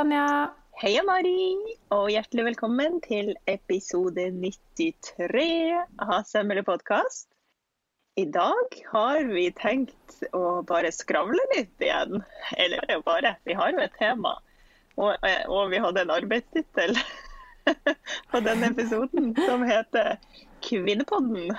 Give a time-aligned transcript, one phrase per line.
[0.00, 0.48] Tanja.
[0.80, 1.60] Heia, Mari,
[1.92, 5.42] og hjertelig velkommen til episode 93
[6.00, 7.28] av Sømmelig podkast.
[8.16, 12.24] I dag har vi tenkt å bare skravle litt igjen.
[12.56, 14.32] Eller er bare, vi har jo et tema.
[14.96, 15.20] Og,
[15.52, 16.96] og vi hadde en arbeidstittel
[18.32, 20.16] på denne episoden som heter
[20.64, 21.52] Kvinnepodden.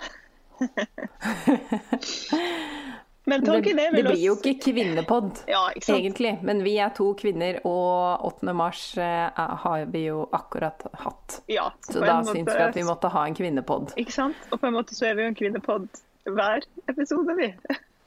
[3.32, 6.34] Men tanken er Det vel blir jo ikke kvinnepod, Ja, ikke egentlig.
[6.48, 8.54] Men vi er to kvinner, og 8.
[8.58, 11.40] mars eh, har vi jo akkurat hatt.
[11.52, 13.94] Ja, Så da måte- syns vi at vi måtte ha en kvinnepod.
[14.02, 14.38] Ikke sant?
[14.52, 15.88] Og på en måte så er vi jo en kvinnepod
[16.30, 17.52] hver episode, vi.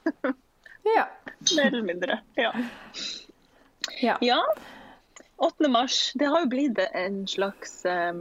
[0.85, 1.07] Ja.
[1.57, 2.19] Mer eller mindre.
[2.37, 2.51] Ja.
[4.03, 4.19] ja.
[4.21, 4.41] ja.
[5.37, 5.69] 8.
[5.73, 8.13] mars, det har jo blitt en slags eh,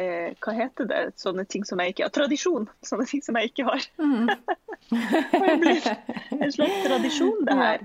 [0.00, 1.00] eh, Hva heter det?
[1.20, 2.12] Sånne ting som jeg ikke har.
[2.16, 2.66] Tradisjon.
[2.86, 3.86] Sånne ting som jeg ikke har.
[4.90, 5.88] det blir
[6.40, 7.84] en slags tradisjon, det her.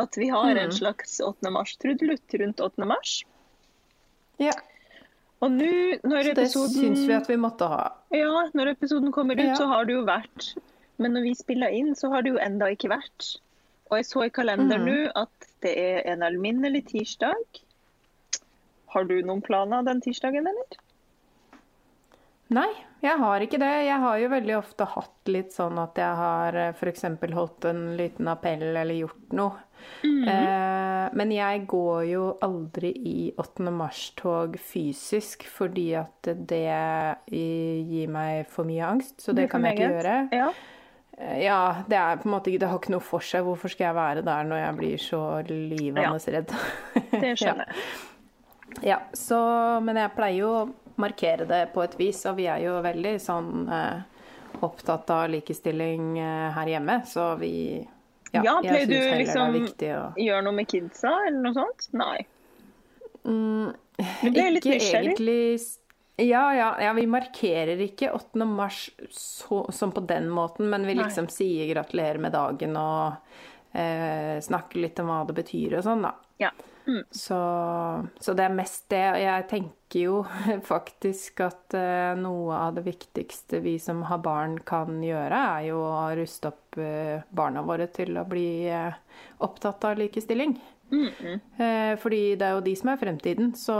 [0.00, 1.50] At vi har en slags 8.
[1.54, 2.86] mars-trudelutt rundt 8.
[2.90, 3.18] mars.
[4.42, 4.54] ja.
[5.44, 5.66] Og nå,
[6.08, 7.80] når Så det episoden syns vi at vi måtte ha.
[8.14, 9.56] Ja, når episoden kommer ut, Ja.
[9.58, 10.54] så har det jo vært
[10.96, 13.26] Men når vi spiller inn, så har det jo enda ikke vært.
[13.90, 14.88] Og jeg så i kalenderen Mhm.
[14.88, 17.60] nå at det er en alminnelig tirsdag.
[18.94, 20.78] Har du noen planer den tirsdagen, eller?
[22.54, 22.70] Nei,
[23.02, 23.70] jeg har ikke det.
[23.88, 27.02] Jeg har jo veldig ofte hatt litt sånn at jeg har f.eks.
[27.34, 29.62] holdt en liten appell eller gjort noe.
[30.04, 33.66] eh, men jeg går jo aldri i 8.
[33.74, 36.62] mars-tog fysisk fordi at det
[37.28, 40.14] gir meg for mye angst, så det det kan jeg ikke gjøre.
[40.38, 40.48] Ja.
[41.18, 43.44] Eh, Ja, det er på en måte Det har ikke noe for seg.
[43.46, 46.54] Hvorfor skal jeg være der når jeg blir så livende redd?
[47.12, 47.76] Det skjønner jeg.
[48.82, 49.38] Ja, så,
[49.86, 50.54] men jeg pleier jo
[51.00, 54.02] markere det på et vis, og vi er jo veldig sånn eh,
[54.64, 57.54] opptatt av likestilling eh, her hjemme, så vi
[58.34, 61.88] Ja, Ja, pleier du liksom å Gjøre noe med kidsa, eller noe sånt?
[61.94, 62.26] Nei.
[63.24, 63.72] mm,
[64.30, 65.40] Ikke egentlig
[66.16, 68.44] ja, ja, ja, vi markerer ikke 8.
[68.46, 71.08] mars så, som på den måten, men vi Nei.
[71.08, 73.16] liksom sier gratulerer med dagen og
[73.74, 76.12] eh, snakker litt om hva det betyr og sånn, da.
[76.38, 76.52] Ja.
[76.86, 77.04] Mm.
[77.10, 77.38] Så,
[78.20, 79.04] så det er mest det.
[79.14, 80.18] Og jeg tenker jo
[80.72, 85.80] faktisk at uh, noe av det viktigste vi som har barn kan gjøre, er jo
[85.86, 88.92] å ruste opp uh, barna våre til å bli uh,
[89.46, 90.58] opptatt av likestilling.
[90.94, 91.38] Mm, mm.
[91.98, 93.54] Fordi det er jo de som er fremtiden.
[93.58, 93.74] Så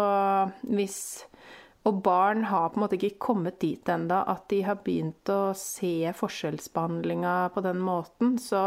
[0.65, 0.98] hvis
[1.84, 5.53] Og barn har på en måte ikke kommet dit enda at de har begynt å
[5.53, 8.38] se forskjellsbehandlinga på den måten.
[8.41, 8.65] Så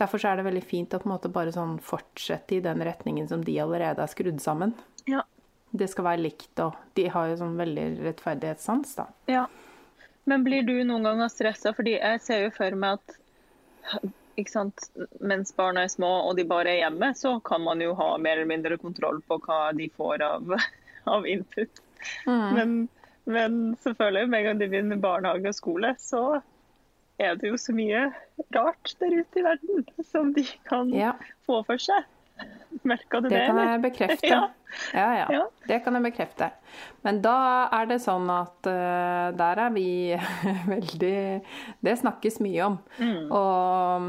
[0.00, 2.82] derfor så er det veldig fint å på en måte bare sånn fortsette i den
[2.86, 4.74] retningen som de allerede er skrudd sammen.
[5.08, 5.24] Ja.
[5.70, 9.06] Det skal være likt, og de har jo sånn veldig rettferdighetssans, da.
[9.30, 9.46] Ja.
[10.28, 11.72] Men blir du noen ganger stressa?
[11.74, 13.16] Fordi jeg ser jo for meg at
[14.48, 14.86] sant?
[15.20, 18.38] mens barna er små og de bare er hjemme, så kan man jo ha mer
[18.38, 20.54] eller mindre kontroll på hva de får av,
[21.14, 21.82] av input.
[22.26, 22.88] Men,
[23.28, 26.24] men selvfølgelig, med en gang de begynner barnehage og skole, så
[27.20, 28.06] er det jo så mye
[28.56, 31.12] rart der ute i verden som de kan Ja.
[31.46, 32.08] få for seg.
[32.86, 34.26] Merka du det, Det kan jeg bekrefte.
[34.30, 34.48] Ja.
[34.94, 35.40] Ja, ja.
[35.66, 36.50] Det kan jeg bekrefte.
[37.02, 40.16] Men da er det sånn at uh, der er vi
[40.74, 41.16] veldig
[41.82, 42.78] Det snakkes mye om.
[43.00, 43.26] Mm.
[43.28, 44.06] Og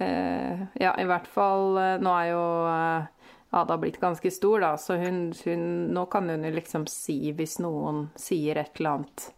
[0.00, 3.10] uh, ja, i hvert fall eh, Nå er jo uh,
[3.54, 7.58] Ada blitt ganske stor, da, så hun, hun Nå kan hun jo liksom si hvis
[7.62, 9.28] noen sier et eller annet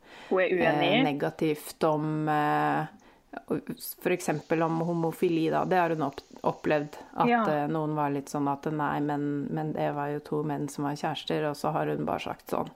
[1.05, 2.87] negativt om eh,
[3.49, 4.29] F.eks.
[4.63, 5.65] om homofili, da.
[5.65, 6.07] Det har hun
[6.43, 6.97] opplevd.
[7.15, 7.43] At Ja.
[7.49, 10.85] eh, noen var litt sånn at nei, men, men det var jo to menn som
[10.89, 12.71] var kjærester, og så har hun bare sagt sånn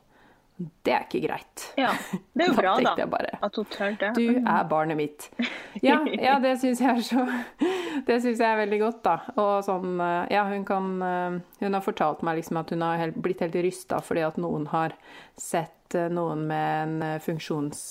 [0.83, 1.63] Det er ikke greit.
[1.79, 1.89] Ja,
[2.37, 3.05] det er jo bra, da.
[3.09, 4.11] bare, At hun tør det.
[4.13, 5.29] Du er barnet mitt.
[5.81, 7.23] Ja, ja det syns jeg er så
[8.07, 9.15] Det syns jeg er veldig godt, da.
[9.41, 13.01] Og sånn eh, Ja, hun kan eh, Hun har fortalt meg liksom at hun har
[13.01, 14.93] helt, blitt helt rysta fordi at noen har
[15.35, 17.81] sett noen med en funksjons...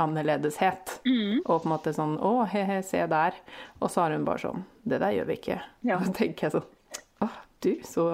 [0.00, 1.00] annerledeshet.
[1.06, 1.40] Mm.
[1.44, 3.36] Og på en måte sånn Å, he-he, se der.
[3.80, 5.58] Og så har hun bare sånn Det der gjør vi ikke.
[5.86, 5.98] Ja.
[5.98, 6.66] Og så tenker jeg sånn
[7.24, 7.28] Å,
[7.64, 8.06] du, så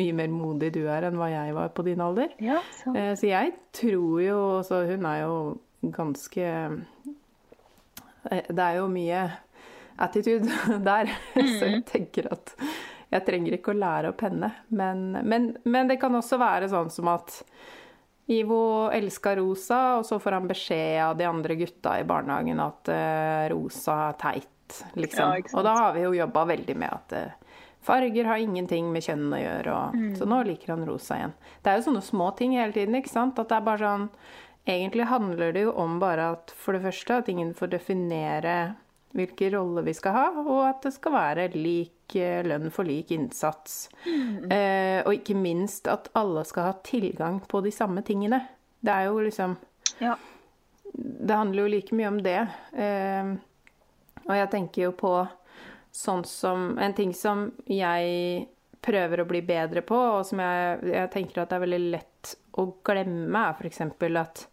[0.00, 2.32] mye mer modig du er enn hva jeg var på din alder.
[2.42, 2.94] Ja, så.
[2.96, 5.36] Eh, Så jeg tror jo Så hun er jo
[5.94, 6.46] ganske
[8.30, 9.24] eh, Det er jo mye
[9.96, 10.48] attitude
[10.90, 12.50] der, så jeg tenker at
[13.08, 14.50] jeg trenger ikke å lære opp henne.
[14.76, 17.38] Men, men, men det kan også være sånn som at
[18.28, 22.88] Ivo elska Rosa, og så får han beskjed av de andre gutta i barnehagen at
[22.90, 25.36] uh, Rosa er teit, liksom.
[25.36, 29.04] Ja, og da har vi jo jobba veldig med at uh, farger har ingenting med
[29.06, 30.16] kjønn å gjøre, og, Mm.
[30.18, 31.36] så nå liker han rosa igjen.
[31.62, 33.38] Det er jo sånne små ting hele tiden, ikke sant?
[33.38, 34.08] At det er bare sånn
[34.66, 38.54] Egentlig handler det jo om bare at for det første at ingen får definere
[39.14, 43.88] hvilke rolle vi skal ha, og at det skal være lik lønn for lik innsats.
[44.06, 48.40] Eh, og ikke minst at alle skal ha tilgang på de samme tingene.
[48.80, 49.56] Det er jo liksom
[49.98, 50.16] Ja.
[50.92, 52.48] Det handler jo like mye om det.
[52.72, 53.36] Eh,
[54.26, 55.28] og jeg tenker jo på
[55.92, 58.48] sånn som En ting som jeg
[58.80, 62.34] prøver å bli bedre på, og som jeg, jeg tenker at det er veldig lett
[62.56, 63.80] å glemme, er f.eks.
[63.80, 64.46] at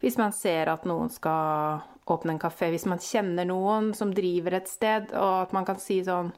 [0.00, 4.58] hvis man ser at noen skal åpne en kafé, hvis man kjenner noen som driver
[4.58, 6.32] et sted, og at man kan si sånn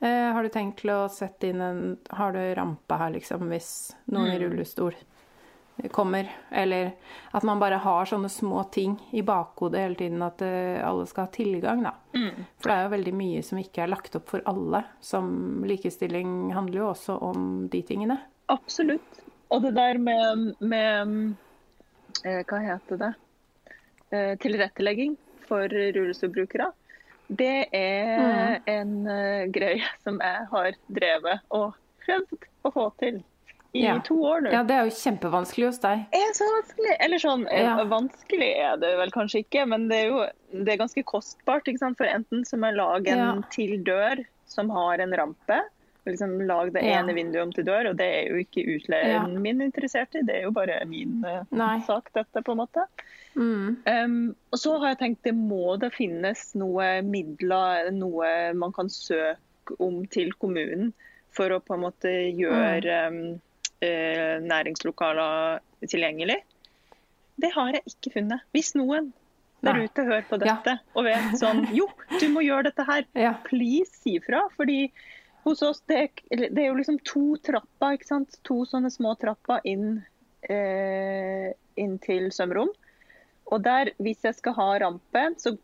[0.00, 3.70] eh, Har du tenkt til å sette inn en Har du rampe her, liksom, hvis
[4.12, 4.96] noen i rullestol
[5.92, 6.30] kommer?
[6.50, 6.92] Eller
[7.36, 11.26] at man bare har sånne små ting i bakhodet hele tiden, at eh, alle skal
[11.26, 11.92] ha tilgang, da.
[12.60, 14.82] For det er jo veldig mye som ikke er lagt opp for alle.
[15.04, 18.18] Som likestilling handler jo også om de tingene.
[18.52, 19.22] Absolutt.
[19.52, 21.36] Og det der med, med
[22.24, 23.12] eh, Hva heter det?
[24.10, 25.16] Eh, tilrettelegging
[25.46, 26.72] for rullestolbrukere.
[27.28, 31.74] Det er en eh, greie som jeg har drevet og
[32.06, 33.22] prøvd å få til
[33.76, 33.98] i Ja.
[34.00, 34.52] to år nå.
[34.54, 36.06] Ja, det er jo kjempevanskelig hos deg.
[36.14, 36.96] er så vanskelig.
[37.00, 37.84] Eller sånn, eh, Ja.
[37.84, 40.26] vanskelig er det vel kanskje ikke, men det er jo
[40.64, 41.66] det er ganske kostbart.
[41.98, 43.40] For enten så må jeg lage en Ja.
[43.50, 45.60] til dør som har en rampe,
[46.06, 49.60] liksom lage det ene vinduet om til dør, og det er jo ikke utleieren min
[49.60, 51.80] interessert i, det er jo bare min eh, Nei.
[51.80, 52.86] sak, dette, på en måte.
[53.36, 53.76] Mm.
[53.84, 58.88] Um, og så har jeg tenkt det må det finnes noe midler, noe man kan
[58.92, 60.92] søke om til kommunen
[61.36, 63.18] for å på en måte gjøre um,
[63.84, 66.38] eh, næringslokaler tilgjengelig.
[67.36, 68.46] Det har jeg ikke funnet.
[68.56, 69.10] Hvis noen
[69.66, 70.54] der ute hører på Ja.
[70.56, 71.88] dette og vet sånn Jo,
[72.20, 73.04] du må gjøre dette her.
[73.26, 73.34] Ja.
[73.44, 74.46] Please si fra.
[74.56, 74.86] Fordi
[75.44, 75.98] hos oss det,
[76.32, 78.38] er- det er jo liksom to trapper, ikke sant.
[78.48, 80.04] To sånne små trapper inn,
[80.48, 82.72] eh, inn til svømmerom.
[83.52, 85.54] Og der, hvis jeg skal ha rampe, så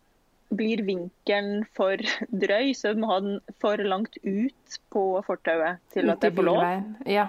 [0.52, 1.96] blir vinkelen for
[2.44, 6.46] drøy, så jeg må ha den for langt ut på fortauet til at jeg får
[6.46, 6.66] lov.
[7.08, 7.28] Ja.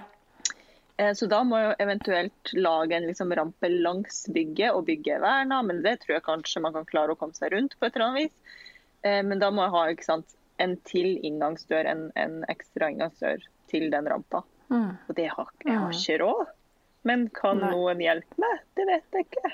[0.98, 5.24] Eh, Så da må jeg eventuelt lage en liksom rampe langs bygget, og bygget er
[5.26, 7.96] verna, men det tror jeg kanskje man kan klare å komme seg rundt på et
[7.96, 8.60] eller annet vis.
[9.04, 13.42] Eh, Men da må jeg ha sant, en til inngangsdør, en, en ekstra inngangsdør
[13.72, 14.44] til den rampa.
[14.70, 14.92] Mm.
[15.10, 16.52] Og det har jeg har ikke råd.
[17.04, 17.72] Men kan Nei.
[17.74, 18.62] noen hjelpe meg?
[18.78, 19.50] Det vet jeg ikke.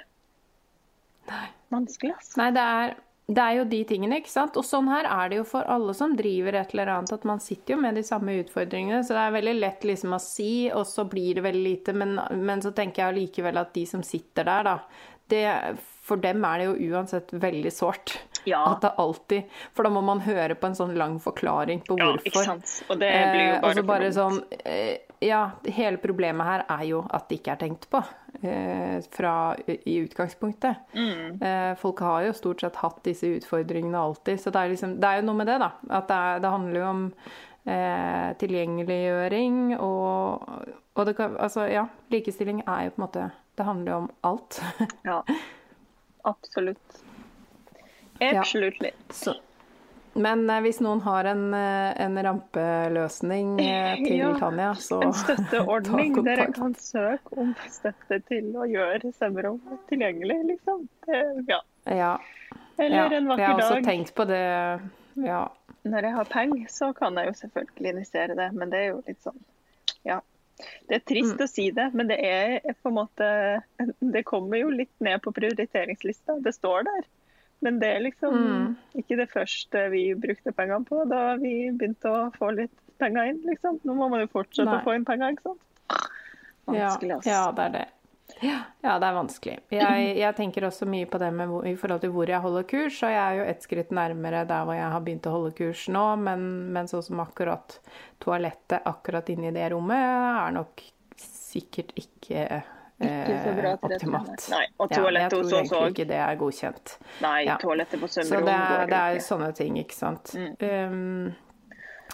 [1.70, 2.38] Vanskelig, altså.
[2.42, 2.96] Nei, det er,
[3.30, 4.58] det er jo de tingene, ikke sant.
[4.58, 7.40] Og sånn her er det jo for alle som driver et eller annet, at man
[7.44, 9.04] sitter jo med de samme utfordringene.
[9.06, 11.94] Så det er veldig lett liksom å si, og så blir det veldig lite.
[11.94, 14.78] Men, men så tenker jeg allikevel at de som sitter der, da,
[15.30, 15.44] det,
[16.10, 18.16] for dem er det jo uansett veldig sårt.
[18.48, 18.64] Ja.
[18.72, 22.06] At det alltid For da må man høre på en sånn lang forklaring på Ja,
[22.14, 22.30] hvorfor.
[22.32, 22.72] ikke sant.
[22.90, 26.84] Og det blir jo Eh, bare så bare sånn eh, Ja, hele problemet her er
[26.88, 28.00] jo at det ikke er tenkt på
[28.40, 29.34] eh, fra
[29.68, 30.86] i utgangspunktet.
[30.96, 31.42] Mm.
[31.44, 35.10] Eh, folk har jo stort sett hatt disse utfordringene alltid, så det er, liksom, det
[35.10, 35.74] er jo noe med det, da.
[35.90, 37.04] At det, er, det handler jo om
[37.66, 40.56] eh, tilgjengeliggjøring og,
[40.96, 41.84] og det kan, altså, ja,
[42.16, 43.28] likestilling er jo på en måte
[43.60, 44.64] Det handler jo om alt.
[45.10, 45.20] Ja.
[46.28, 47.04] Absolutt.
[48.20, 48.84] Absolutt
[49.16, 49.36] Så.
[50.16, 55.14] Men eh, hvis noen har en, eh, en rampeløsning eh, til Ja, Tanja, så En
[55.14, 59.60] støtteordning dere der kan søke om støtte til å gjøre stemmerom
[59.92, 60.88] tilgjengelig, liksom.
[61.48, 61.62] Ja.
[61.86, 62.14] Ja.
[62.80, 63.06] Eller ja.
[63.20, 63.86] en Jeg har også dag.
[63.86, 64.42] tenkt på det.
[65.20, 65.46] Ja.
[65.90, 69.00] Når jeg har penger, så kan jeg jo selvfølgelig investere det, men det er jo
[69.08, 69.40] litt sånn
[70.08, 70.20] Ja.
[70.90, 71.44] Det er trist Mm.
[71.44, 73.28] å si det, men det er på en måte
[74.16, 76.36] Det kommer jo litt ned på prioriteringslista.
[76.44, 77.06] Det står der.
[77.62, 78.76] Men det er liksom Mm.
[78.96, 83.42] ikke det første vi brukte pengene på da vi begynte å få litt penger inn,
[83.48, 83.80] liksom.
[83.84, 84.80] Nå må man jo fortsette Nei.
[84.80, 85.62] å få inn penger, ikke sant.
[86.70, 87.86] Vanskelig, ja, ja, det er det.
[88.46, 88.60] Ja,
[89.02, 89.56] det er vanskelig.
[89.74, 92.64] Jeg, jeg tenker også mye på det med hvor, i forhold til hvor jeg holder
[92.70, 95.52] kurs, og jeg er jo ett skritt nærmere der hvor jeg har begynt å holde
[95.58, 97.80] kurs nå, men, men sånn som akkurat
[98.22, 100.84] toalettet akkurat inne i det rommet er nok
[101.20, 102.46] sikkert ikke
[103.08, 104.50] eh, til det, optimalt.
[104.52, 105.90] Nei, og toalettet hos toalettet tror hos oss egentlig òg.
[105.94, 106.98] ikke det er godkjent.
[107.22, 107.58] Nei, Ja.
[107.58, 109.24] toalettet på Så svømmerom det er, det er ikke.
[109.28, 110.34] sånne ting, ikke sant.
[110.36, 110.56] Mm.
[110.60, 111.36] Um,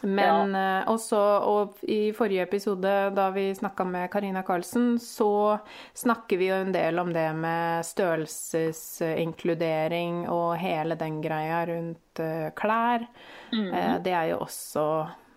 [0.04, 0.84] men ja.
[0.92, 5.60] også, og i forrige episode da vi snakka med Karina Karlsen, så
[5.96, 12.50] snakker vi jo en del om det med størrelsesinkludering og hele den greia rundt eh,
[12.60, 13.06] klær.
[13.54, 13.72] Mm.
[13.74, 14.86] Eh, det er jo også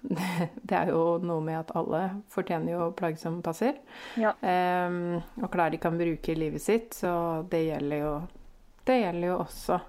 [0.69, 3.79] Det er jo noe med at alle fortjener jo plagg som passer.
[4.21, 4.35] Ja.
[4.41, 8.15] Um, og klær de kan bruke i livet sitt, så det gjelder jo,
[8.89, 9.81] det gjelder jo også.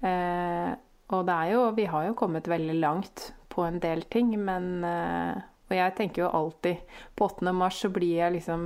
[0.00, 0.70] Uh,
[1.10, 4.80] og det er jo Vi har jo kommet veldig langt på en del ting, men
[4.86, 5.36] uh,
[5.68, 7.52] Og jeg tenker jo alltid På 8.
[7.52, 8.62] mars så blir jeg liksom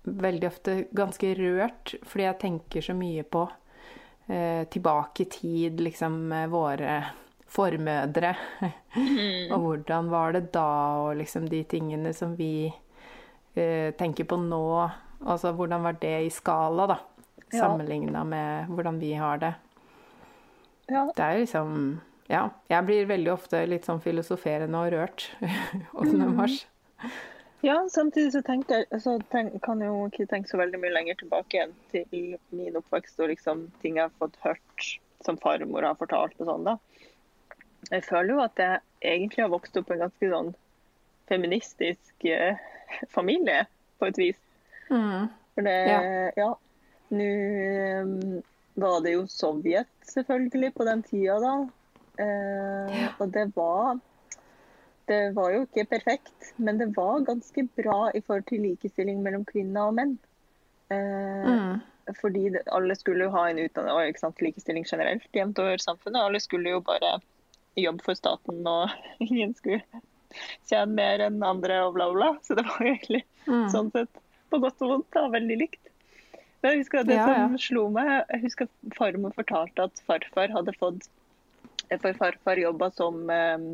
[0.00, 6.22] veldig ofte ganske rørt, fordi jeg tenker så mye på uh, tilbake i tid, liksom
[6.52, 6.94] våre
[7.50, 8.34] formødre.
[8.96, 9.52] Mm.
[9.54, 10.66] og hvordan var det da,
[11.04, 12.72] og liksom de tingene som vi
[13.54, 14.62] eh, tenker på nå.
[15.26, 16.98] Altså hvordan var det i skala, da?
[17.50, 17.64] Ja.
[17.64, 19.54] Sammenligna med hvordan vi har det.
[20.90, 21.08] Ja.
[21.16, 22.44] Det er liksom Ja.
[22.70, 25.24] Jeg blir veldig ofte litt sånn filosoferende og rørt
[25.98, 26.14] 8.
[26.14, 26.36] Mm.
[26.36, 26.60] mars.
[27.62, 31.18] Ja, samtidig så, jeg- så tenk, kan jeg jo ikke tenke så veldig mye lenger
[31.20, 34.86] tilbake igjen til min oppvekst og liksom ting jeg har fått hørt
[35.26, 36.76] som farmor har fortalt og sånn, da.
[37.90, 40.50] Jeg føler jo at jeg egentlig har vokst opp i en ganske sånn
[41.30, 42.58] feministisk eh,
[43.16, 43.64] familie,
[44.00, 44.38] på et vis.
[44.90, 45.28] Mm.
[45.54, 46.30] For det, Ja.
[46.36, 46.50] ja.
[47.10, 48.40] Nå eh,
[48.80, 51.54] var det jo Sovjet, selvfølgelig, på den tida, da.
[52.20, 53.98] Eh, Og det var
[55.10, 59.42] Det var jo ikke perfekt, men det var ganske bra i forhold til likestilling mellom
[59.48, 60.18] kvinner og menn.
[60.90, 61.80] Eh, Mm.
[62.20, 66.22] Fordi alle skulle jo ha en utdanning og likestilling generelt jevnt over samfunnet.
[66.22, 67.20] Alle skulle jo bare
[67.78, 68.90] jobbe for staten, og
[69.26, 69.82] ingen skulle
[70.68, 72.32] tjene mer enn andre og bla, bla.
[72.46, 73.70] Så det var egentlig Mm.
[73.72, 74.18] sånn sett
[74.52, 75.80] på godt og vondt da, veldig likt.
[76.60, 77.58] Men jeg husker det Ja, som ja.
[77.58, 81.08] slo meg, jeg husker farmor fortalte at farfar hadde fått
[82.02, 83.64] For farfar jobba som um,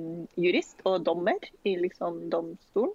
[0.40, 1.36] jurist og dommer
[1.68, 2.94] i liksom domstolen.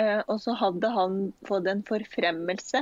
[0.00, 2.80] Uh, og så hadde han fått en forfremmelse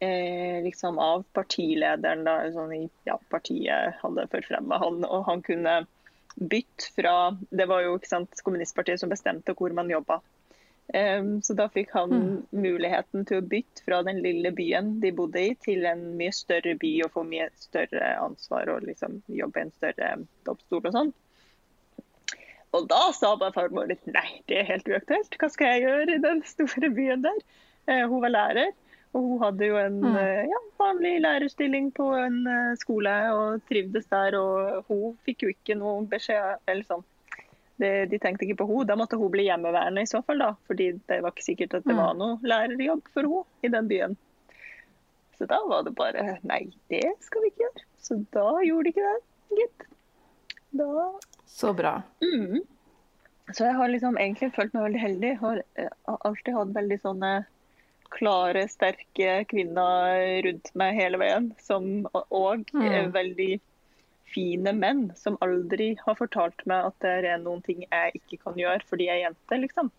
[0.00, 2.24] eh, liksom av partilederen.
[2.24, 5.82] Da, sånn ja, partiet hadde forfremma han, og han kunne
[6.36, 10.20] bytte fra Det var jo ikke sant, kommunistpartiet som bestemte hvor man jobba.
[10.92, 12.46] Um, så da fikk han Mm.
[12.50, 16.74] muligheten til å bytte fra den lille byen de bodde i, til en mye større
[16.76, 20.10] by og få mye større ansvar og liksom jobbe i en større
[20.44, 21.12] domstol og sånn.
[22.72, 25.36] Og da sa bare farmor litt nei, det er helt uaktuelt.
[25.38, 27.40] Hva skal jeg gjøre i den store byen der?
[27.88, 28.72] Uh, hun var lærer,
[29.14, 30.16] og hun hadde jo en Mm.
[30.16, 34.34] eh, ja, vanlig lærerstilling på en eh, skole og trivdes der.
[34.38, 37.04] Og hun fikk jo ikke noe beskjed eller sånn.
[37.78, 38.86] Det, de tenkte ikke på henne.
[38.86, 40.54] Da måtte hun bli hjemmeværende i så fall, da.
[40.68, 42.02] Fordi det var ikke sikkert at det Mm.
[42.02, 44.16] var noe lærerjobb for henne i den byen.
[45.38, 47.84] Så da var det bare nei, det skal vi ikke gjøre.
[47.98, 49.22] Så da gjorde de ikke det,
[49.58, 49.86] gitt.
[50.72, 50.86] Da
[51.46, 52.02] Så bra.
[52.22, 52.60] Mm.
[53.52, 55.32] Så jeg har liksom egentlig følt meg veldig heldig.
[55.40, 57.32] Har, eh, har alltid hatt veldig sånne
[58.12, 61.50] klare, sterke kvinner rundt meg hele veien.
[61.62, 63.12] Som, og Mm.
[63.14, 63.60] veldig
[64.32, 68.54] fine menn som aldri har fortalt meg at det er noen ting jeg ikke kan
[68.56, 69.90] gjøre fordi jeg er jente, liksom.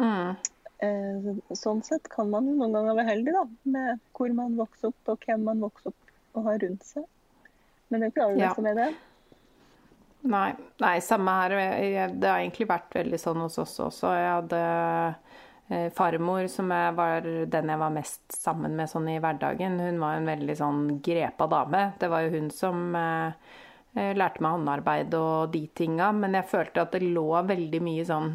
[0.00, 0.36] Mm.
[0.80, 4.88] Eh, Sånn sett kan man jo noen ganger være heldig da, med hvor man vokser
[4.88, 7.04] opp og hvem man vokser opp og har rundt seg.
[7.90, 8.54] Men det er ikke alle Ja.
[8.54, 8.94] som er det.
[10.22, 11.48] Nei, nei, samme her.
[12.12, 14.10] Det har egentlig vært veldig sånn hos oss også.
[14.16, 15.14] Jeg hadde
[15.94, 19.78] farmor, som jeg var den jeg var mest sammen med sånn i hverdagen.
[19.78, 21.84] Hun var en veldig sånn grepa dame.
[22.00, 23.34] Det var jo hun som eh,
[23.94, 28.06] eh, lærte meg håndarbeid og de tinga, men jeg følte at det lå veldig mye
[28.08, 28.32] sånn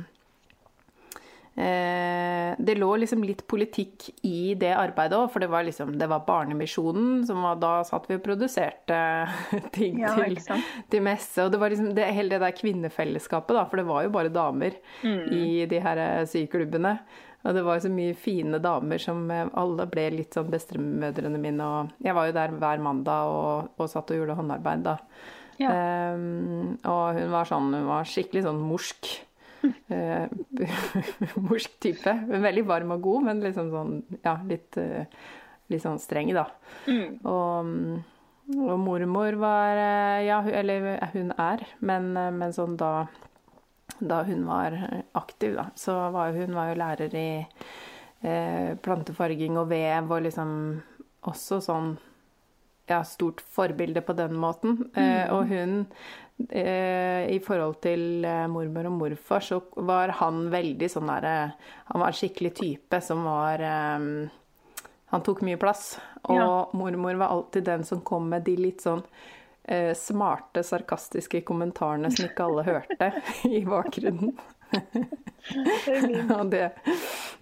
[1.56, 6.08] Eh, det lå liksom litt politikk i det arbeidet òg, for det var liksom Det
[6.12, 8.98] var Barnemisjonen som var Da satt vi og produserte
[9.78, 10.36] ting Ja, til,
[10.92, 11.46] til messe.
[11.46, 14.34] Og det var liksom det, hele det der kvinnefellesskapet, da, for det var jo bare
[14.36, 15.32] damer Mm.
[15.32, 16.98] i de her eh, syklubbene.
[17.46, 21.62] Og det var så mye fine damer som eh, alle ble litt sånn bestemødrene mine.
[21.64, 24.98] Og jeg var jo der hver mandag og, og satt og gjorde håndarbeid da.
[25.62, 25.70] Ja.
[25.72, 29.12] Ehm, og hun var sånn, hun var skikkelig sånn morsk.
[29.88, 30.26] Eh,
[31.48, 32.14] morsk type.
[32.30, 35.06] Veldig varm og god, men liksom sånn, ja, litt, eh,
[35.72, 36.48] litt sånn streng, da.
[36.90, 37.20] Mm.
[37.30, 37.72] Og,
[38.56, 43.08] og mormor var eh, Ja, eller hun er, men, men sånn da
[44.00, 44.74] da hun var
[45.16, 47.30] aktiv, da, så var hun var jo lærer i
[48.26, 50.52] eh, plantefarging og vev, og liksom
[51.30, 51.96] også sånn
[52.88, 54.90] ja, stort forbilde på den måten.
[54.96, 55.86] Eh, og hun
[56.50, 61.36] eh, I forhold til eh, mormor og morfar, så var han veldig sånn derre
[61.92, 64.10] Han var en skikkelig type som var eh,
[65.14, 65.96] Han tok mye plass.
[66.30, 66.50] Og Ja.
[66.74, 69.04] mormor var alltid den som kom med de litt sånn
[69.98, 73.08] smarte, sarkastiske kommentarene som ikke alle hørte
[73.50, 74.36] i bakgrunnen.
[76.38, 76.68] og det,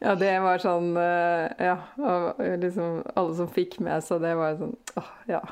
[0.04, 1.78] ja, det var sånn eh, Ja,
[2.60, 5.44] liksom alle som fikk med seg det, var sånn åh, ja.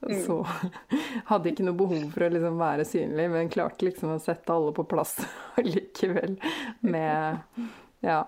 [0.00, 0.40] Så
[1.30, 4.72] hadde ikke noe behov for å liksom være synlig, men klarte liksom å sette alle
[4.76, 5.18] på plass
[5.74, 6.38] likevel
[6.80, 7.68] med
[8.00, 8.22] ja,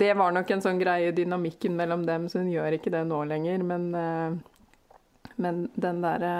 [0.00, 3.18] det var nok en sånn greie, dynamikken mellom dem, så hun gjør ikke det nå
[3.28, 3.60] lenger.
[3.60, 6.32] Men, eh, men den derre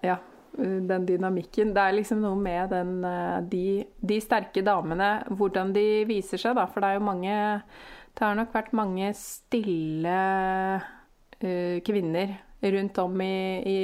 [0.00, 0.16] Ja,
[0.58, 3.64] den dynamikken Det er liksom noe med den eh, de,
[4.00, 6.66] de sterke damene, hvordan de viser seg, da.
[6.66, 7.34] For det er jo mange
[8.14, 10.16] Det har nok vært mange stille
[11.42, 13.80] uh, kvinner rundt om i, i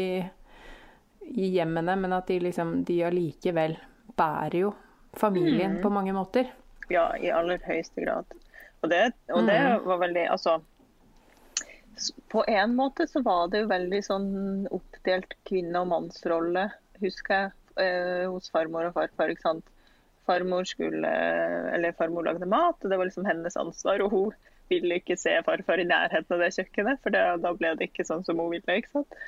[1.26, 3.76] i hjemmene, men at de liksom De allikevel
[4.16, 4.74] bærer jo
[5.18, 5.82] familien Mm.
[5.82, 6.50] på mange måter.
[6.90, 8.24] Ja, i aller høyeste grad.
[8.82, 9.86] Og det, og det Mm.
[9.88, 10.60] var veldig Altså
[12.32, 14.28] på en måte så var det jo veldig sånn
[14.74, 16.68] oppdelt kvinne- og mannsrolle,
[17.00, 19.32] husker jeg, eh, hos farmor og farfar.
[19.32, 19.64] ikke sant?
[20.26, 21.06] Farmor skulle
[21.74, 24.02] Eller farmor lagde mat, og det var liksom hennes ansvar.
[24.02, 24.32] Og hun
[24.68, 28.06] ville ikke se farfar i nærheten av det kjøkkenet, for det, da ble det ikke
[28.06, 28.78] sånn som hun ville.
[28.80, 29.20] ikke sant?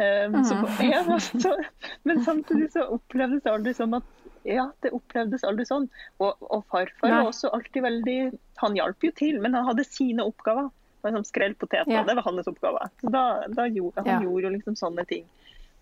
[0.00, 1.64] Um, Så på en måte,
[2.08, 4.04] Men samtidig så opplevdes det aldri som at
[4.48, 5.90] Ja, det opplevdes aldri sånn.
[6.18, 7.18] Og, og farfar Nei.
[7.20, 10.70] var også alltid veldig Han hjalp jo til, men han hadde sine oppgaver.
[11.02, 12.04] Sånn Skrell poteter, Ja.
[12.04, 12.88] det var hans oppgave.
[13.00, 14.20] Så da, da gjorde, han Ja.
[14.20, 15.24] gjorde jo liksom sånne ting.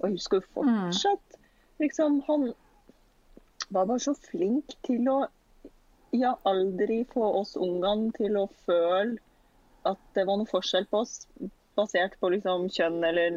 [0.00, 1.38] Og jeg husker jo fortsatt
[1.80, 2.54] liksom Han
[3.70, 5.26] var bare så flink til å
[6.12, 9.18] ja, aldri få oss ungene til å føle
[9.84, 11.26] at det var noe forskjell på oss
[11.76, 13.36] basert på liksom kjønn eller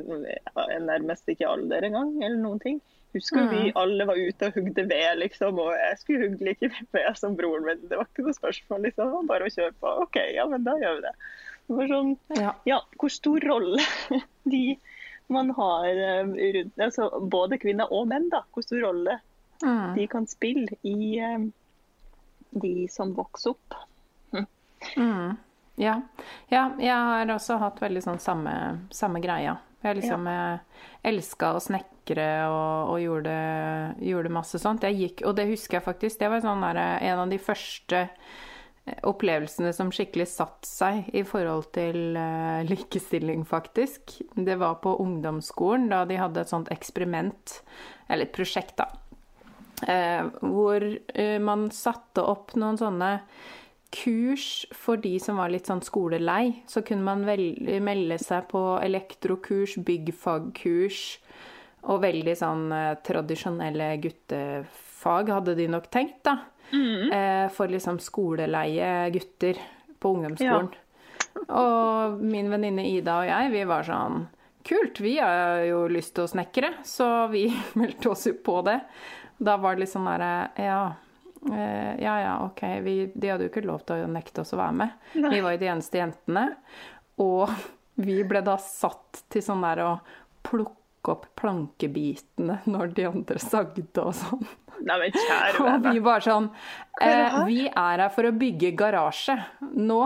[0.80, 2.80] nærmest ikke alder engang, eller noen ting.
[3.14, 7.18] Husker vi alle var ute og hugde ved, liksom, og jeg skulle hugge like ved
[7.20, 7.82] som broren min.
[7.90, 9.28] Det var ikke noe spørsmål, liksom.
[9.28, 9.92] Bare å kjøre på.
[10.06, 11.14] OK, ja, men da gjør vi det.
[11.68, 12.56] Sånn, Ja.
[12.66, 13.84] ja, hvor stor rolle
[14.44, 14.80] de
[15.32, 16.26] man har eh,
[16.58, 18.44] rundt altså Både kvinner og menn, da.
[18.52, 19.20] Hvor stor rolle
[19.62, 19.96] Mm.
[19.96, 21.44] de kan spille i eh,
[22.50, 23.76] de som vokser opp.
[24.98, 25.36] Mm.
[25.76, 26.02] Ja.
[26.50, 26.64] ja.
[26.80, 28.54] Jeg har også hatt veldig sånn samme,
[28.90, 29.60] samme greia.
[29.82, 30.58] Jeg liksom ja.
[31.06, 33.36] elska å snekre og, og gjorde,
[34.02, 34.84] gjorde, masse sånt.
[34.86, 36.20] Jeg gikk, og det husker jeg faktisk.
[36.20, 38.08] Det var sånn der, en av de første
[39.06, 44.18] opplevelsene som skikkelig satt seg i forhold til uh, likestilling, faktisk.
[44.34, 47.60] Det var på ungdomsskolen, da de hadde et sånt eksperiment,
[48.10, 48.90] eller et prosjekt, da.
[49.82, 53.16] Uh, hvor uh, man satte opp noen sånne
[53.92, 56.64] kurs for de som var litt sånn skolelei.
[56.70, 61.02] Så kunne man melde seg på elektrokurs, byggfagkurs
[61.90, 66.38] og veldig sånn eh, tradisjonelle guttefag, hadde de nok tenkt, da.
[66.72, 67.12] Mm.
[67.12, 69.60] Eh, for liksom skoleleie gutter
[70.00, 70.72] på ungdomsskolen.
[70.72, 70.88] Ja.
[71.56, 74.26] Og min venninne Ida og jeg, vi var sånn
[74.68, 77.48] Kult, vi har jo lyst til å snekre, så vi
[77.80, 78.78] meldte oss jo på det.
[79.42, 80.82] Da var det litt sånn derre Ja.
[81.42, 82.62] Uh, ja, ja, OK.
[82.86, 84.92] Vi, de hadde jo ikke lov til å nekte oss å være med.
[85.18, 85.32] Nei.
[85.34, 86.44] Vi var jo de eneste jentene.
[87.26, 87.50] Og
[88.06, 89.90] vi ble da satt til sånn der å
[90.46, 94.46] plukke opp plankebitene når de andre sagde og sånn.
[94.82, 96.48] Nei, men kjære Og vi bare sånn
[97.04, 99.38] eh, Vi er her for å bygge garasje.
[99.78, 100.00] Nå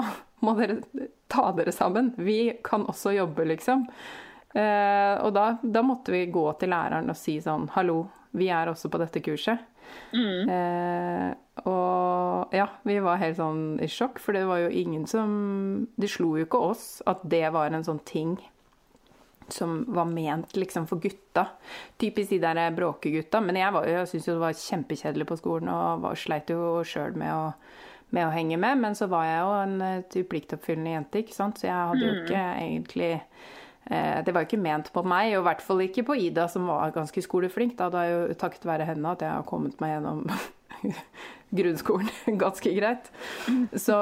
[0.44, 0.82] må dere
[1.32, 2.12] ta dere sammen.
[2.18, 3.86] Vi kan også jobbe, liksom.
[4.56, 8.06] Eh, og da, da måtte vi gå til læreren og si sånn Hallo,
[8.40, 9.64] vi er også på dette kurset.
[10.16, 10.50] Mm.
[10.50, 11.32] Eh,
[11.70, 15.30] og ja, vi var helt sånn i sjokk, for det var jo ingen som
[15.96, 18.36] De slo jo ikke oss at det var en sånn ting
[19.48, 21.48] som var ment liksom for gutta.
[21.98, 23.42] Typisk de der bråkegutta.
[23.42, 26.82] Men jeg, var, jeg syntes jo det var kjempekjedelig på skolen og var, sleit jo
[26.88, 27.54] sjøl med,
[28.10, 28.82] med, å henge med.
[28.82, 31.62] Men så var jeg jo en pliktoppfyllende jente, ikke sant.
[31.62, 35.44] Så jeg hadde jo ikke egentlig eh, Det var jo ikke ment på meg, og
[35.44, 37.78] i hvert fall ikke på Ida, som var ganske skoleflink.
[37.80, 40.26] Da hadde er jo takket være henne at jeg har kommet meg gjennom
[41.62, 42.12] grunnskolen
[42.44, 43.10] ganske greit.
[43.74, 43.98] Så,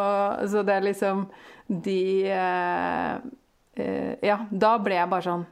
[0.48, 1.28] så, det er liksom
[1.68, 2.02] De
[2.32, 3.32] eh,
[3.74, 5.46] eh, Ja, da ble jeg bare sånn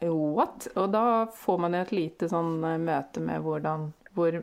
[0.00, 0.68] What?
[0.76, 4.42] Og da får man jo et lite sånn møte med hvordan Hvor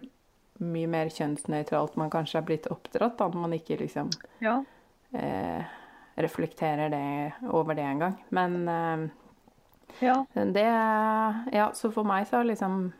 [0.63, 4.59] mye mer kjønnsnøytralt man kanskje er blitt oppdratt, da, når man ikke liksom ja.
[5.17, 5.71] eh,
[6.21, 8.13] reflekterer det over det engang.
[8.29, 9.07] Men eh,
[10.05, 10.19] ja.
[10.31, 10.67] det
[11.57, 12.93] Ja, så for meg så har liksom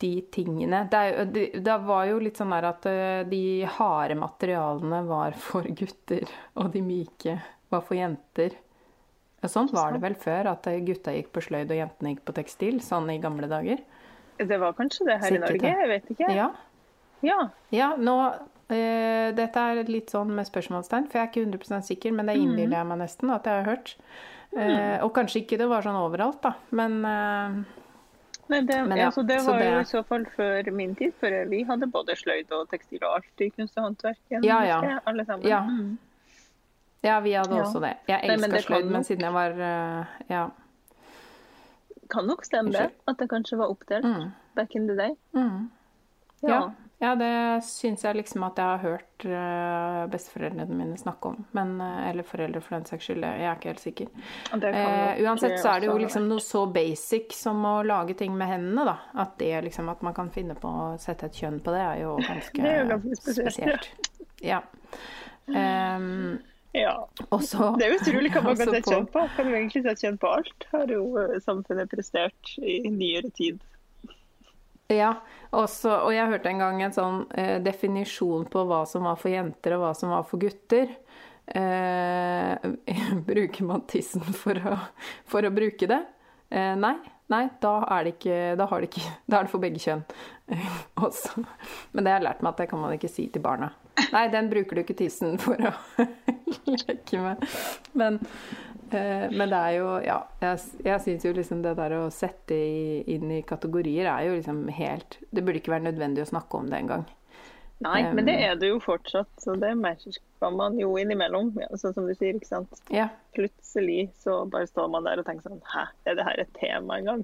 [0.00, 2.86] de tingene det, det, det, var jo litt sånn der at
[3.28, 6.24] de harde materialene var for gutter,
[6.56, 7.36] og de myke
[7.72, 8.56] var for jenter.
[9.46, 12.80] Sånn var det vel før, at gutta gikk på sløyd og jentene gikk på tekstil,
[12.82, 13.84] sånn i gamle dager.
[14.38, 16.30] Det var kanskje det her Sikkert, i Norge, jeg vet ikke.
[16.34, 16.48] Ja.
[17.26, 17.38] ja.
[17.74, 22.14] ja nå uh, Dette er litt sånn med spørsmålstegn, for jeg er ikke 100 sikker,
[22.18, 23.94] men det innbiller jeg meg nesten at jeg har hørt.
[24.56, 27.58] Uh, og kanskje ikke det var sånn overalt, da, men uh,
[28.48, 29.66] Nei, det, men ja, altså, det var det...
[29.68, 33.18] jo i så fall før min tid, før vi hadde både sløyd og tekstil og
[33.18, 34.22] alt i kunst og håndverk.
[34.40, 34.78] Ja, ja.
[35.04, 35.44] Alle sammen.
[35.44, 35.60] Ja.
[35.68, 35.98] Mm.
[37.00, 37.62] Ja, vi hadde ja.
[37.62, 37.94] også det.
[38.08, 40.48] Jeg elska sløyd, men siden jeg var uh, Ja.
[42.10, 44.30] Kan nok stemme det, at det kanskje var oppdelt mm.
[44.56, 45.10] back in the day.
[45.36, 45.68] Mm.
[46.40, 46.72] Ja.
[46.98, 47.14] ja.
[47.14, 51.44] det syns jeg liksom at jeg har hørt uh, besteforeldrene mine snakke om.
[51.52, 53.28] Men, uh, eller foreldre for den saks skyld.
[53.28, 54.10] Jeg er ikke helt sikker.
[54.54, 58.54] Uh, uansett så er det jo liksom noe så basic som å lage ting med
[58.54, 58.98] hendene, da.
[59.26, 62.04] At det liksom at man kan finne på å sette et kjønn på det, er
[62.06, 63.52] jo ganske, det er jo ganske spesielt.
[63.52, 64.38] spesielt.
[64.48, 64.62] Ja.
[65.48, 66.38] Um,
[66.78, 66.94] Ja.
[67.34, 69.24] Også, det er utrolig hva man kan sette kjent på.
[69.36, 73.60] Kan jo egentlig sette kjent på alt, har jo eh, samfunnet prestert i nyere tid.
[74.88, 75.18] Ja,
[75.52, 79.32] også, og jeg hørte en gang en sånn eh, definisjon på hva som var for
[79.32, 80.94] jenter og hva som var for gutter.
[81.48, 82.70] Eh,
[83.28, 84.78] bruker man tissen for å,
[85.28, 86.00] for å bruke det?
[86.48, 86.96] Eh, nei,
[87.32, 90.04] nei, da er det ikke Da, det ikke, da er det for begge kjønn.
[90.96, 91.44] også.
[91.92, 93.72] Men det har jeg lært meg at det kan man ikke si til barna.
[94.14, 95.72] Nei, den bruker du ikke tissen for å
[96.86, 97.44] leke med.
[97.98, 98.20] Men,
[98.92, 102.56] eh, men det er jo Ja, jeg, jeg syns jo liksom det der å sette
[102.56, 106.62] i, inn i kategorier er jo liksom helt Det burde ikke være nødvendig å snakke
[106.62, 107.04] om det engang.
[107.84, 109.30] Nei, men det er det jo fortsatt.
[109.38, 110.16] Så det merker
[110.50, 111.52] man jo innimellom.
[111.60, 112.80] Ja, sånn som du sier, ikke sant.
[112.90, 113.08] Ja.
[113.36, 116.98] Plutselig så bare står man der og tenker sånn Hæ, er det her et tema
[116.98, 117.22] engang?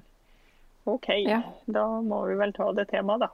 [0.85, 1.41] OK, Ja.
[1.65, 3.31] da må vi vel ta det temaet, da.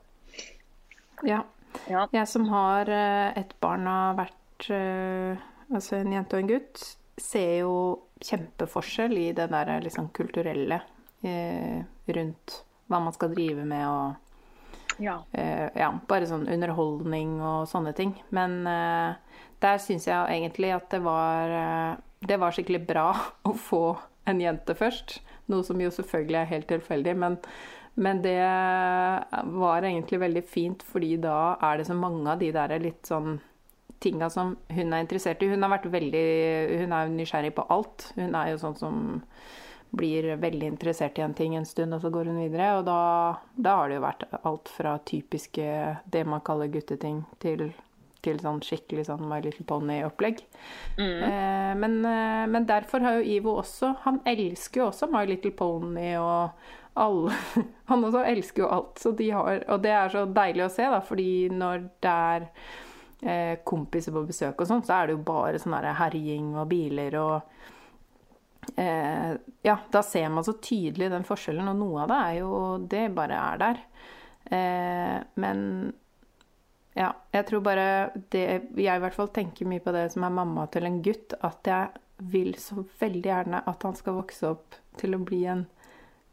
[1.28, 1.42] ja.
[1.88, 2.06] Ja.
[2.12, 5.40] Jeg som har eh, et barn av har vært eh,
[5.72, 6.82] Altså en jente og en gutt,
[7.16, 7.70] ser jo
[8.20, 10.82] kjempeforskjell i det der liksom kulturelle
[11.24, 11.80] eh,
[12.12, 12.58] rundt
[12.92, 14.31] hva man skal drive med og
[15.02, 15.18] ja.
[15.34, 18.14] Uh, Ja, bare sånn underholdning og sånne ting.
[18.34, 19.18] Men uh,
[19.62, 23.06] der syns jeg egentlig at det var uh, Det var skikkelig bra
[23.50, 23.84] å få
[24.30, 25.20] en jente først.
[25.50, 27.36] Noe som jo selvfølgelig er helt tilfeldig, men,
[27.98, 28.38] men det
[29.58, 33.40] var egentlig veldig fint, fordi da er det så mange av de der litt sånn
[34.02, 35.50] tinga som hun er interessert i.
[35.50, 36.22] Hun har vært veldig
[36.82, 38.08] Hun er jo nysgjerrig på alt.
[38.16, 38.96] Hun er jo sånn som
[39.92, 42.70] blir veldig interessert i en ting en stund, og så går hun videre.
[42.78, 42.98] Og da,
[43.54, 45.64] da har det jo vært alt fra typiske
[46.12, 47.66] det man kaller gutteting, til,
[48.24, 50.40] til sånn skikkelig sånn My Little Pony-opplegg.
[50.96, 55.52] Eh, men, eh, men derfor har jo Ivo også Han elsker jo også My Little
[55.56, 57.36] Pony og alle
[57.90, 58.96] Han også elsker jo alt.
[59.02, 62.48] Så de har, og det er så deilig å se, da, fordi når det er
[63.20, 67.20] eh, kompiser på besøk og sånn, så er det jo bare sånn herjing og biler
[67.20, 67.68] og
[68.76, 72.52] eh, Ja, da ser man så tydelig den forskjellen, og noe av det er jo
[72.90, 73.82] Det bare er der.
[74.52, 75.66] Eh, men
[76.98, 77.86] ja, jeg tror bare
[78.34, 78.42] det
[78.76, 81.68] Jeg i hvert fall tenker mye på det som er mamma til en gutt, at
[81.68, 85.64] jeg vil så veldig gjerne at han skal vokse opp til å bli en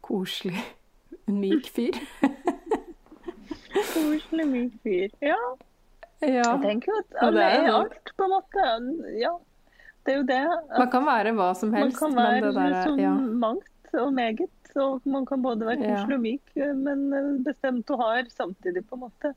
[0.04, 0.60] koselig,
[1.40, 1.96] myk fyr.
[3.94, 5.10] Koselig, myk fyr.
[5.24, 5.38] Ja.
[6.20, 6.52] Ja.
[6.52, 8.66] Jeg tenker jo at alle er er alt, på en måte.
[9.16, 9.32] Ja.
[10.06, 10.40] Det er jo det.
[10.78, 12.00] Man kan være hva som helst.
[12.00, 13.10] Man kan kan men være det der som ja.
[13.14, 14.48] mangt og meget.
[14.80, 19.00] Og man kan både være koselig og myk, men bestemt og hard samtidig, på en
[19.00, 19.32] måte.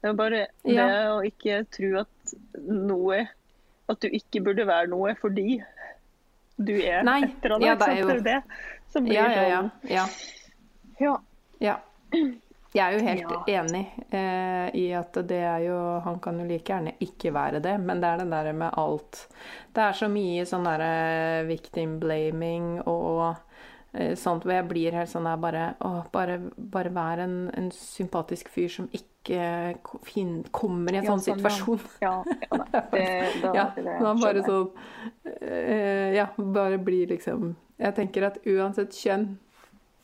[0.00, 0.86] Det er bare Ja.
[0.86, 2.34] det å ikke tro at
[2.68, 3.26] noe
[3.88, 5.62] At du ikke burde være noe fordi
[6.58, 7.66] du er Nei, et eller annet.
[7.66, 8.42] ja, det er jo- Det er jo det
[8.92, 9.60] som blir Ja, ja, ja.
[9.60, 9.70] sånn
[11.00, 11.16] ja.
[11.60, 11.76] Ja.
[12.76, 13.62] Jeg er jo helt Ja.
[13.62, 17.78] enig eh, i at det er jo Han kan jo like gjerne ikke være det,
[17.80, 19.22] men det er det der med alt
[19.72, 23.36] Det er så mye sånn derre victim blaming og
[23.94, 27.70] eh, sånt hvor jeg blir helt sånn der bare Å, bare, bare vær en, en
[27.74, 29.74] sympatisk fyr som ikke
[30.06, 31.80] fin, kommer i en Ja, sånn sånn, situasjon.
[32.04, 32.12] Ja,
[32.44, 33.06] ja nei, det,
[33.42, 34.68] da, Ja, det man bare sånn
[35.40, 39.34] eh, Ja, bare blir liksom Jeg tenker at uansett kjønn,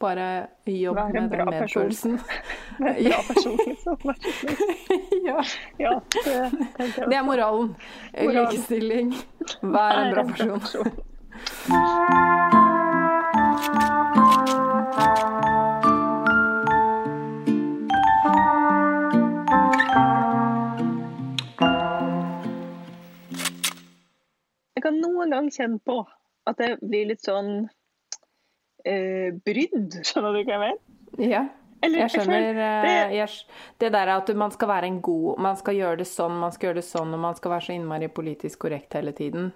[0.03, 0.27] bare
[0.67, 2.19] jobb med den medfølelsen.
[2.83, 3.97] Vær en bra person, liksom.
[5.29, 5.39] Ja,
[5.79, 6.51] Ja, det jeg
[7.09, 7.75] det er moralen.
[8.19, 8.53] Moral.
[8.53, 9.15] Likestilling.
[9.63, 10.93] Vær en bra person.
[24.77, 26.03] Jeg kan noen gang kjenne på
[26.51, 27.69] at jeg blir litt sånn
[28.85, 30.01] eh, brydd.
[30.05, 30.79] Skjønner du hva jeg mener?
[31.19, 31.43] Ja.
[31.83, 33.29] Eller, Jeg skjønner eh, det- jeg,
[33.79, 36.69] Det der at man skal være en god Man skal gjøre det sånn, man skal
[36.69, 39.53] gjøre det sånn, og man skal være så innmari politisk korrekt hele tiden.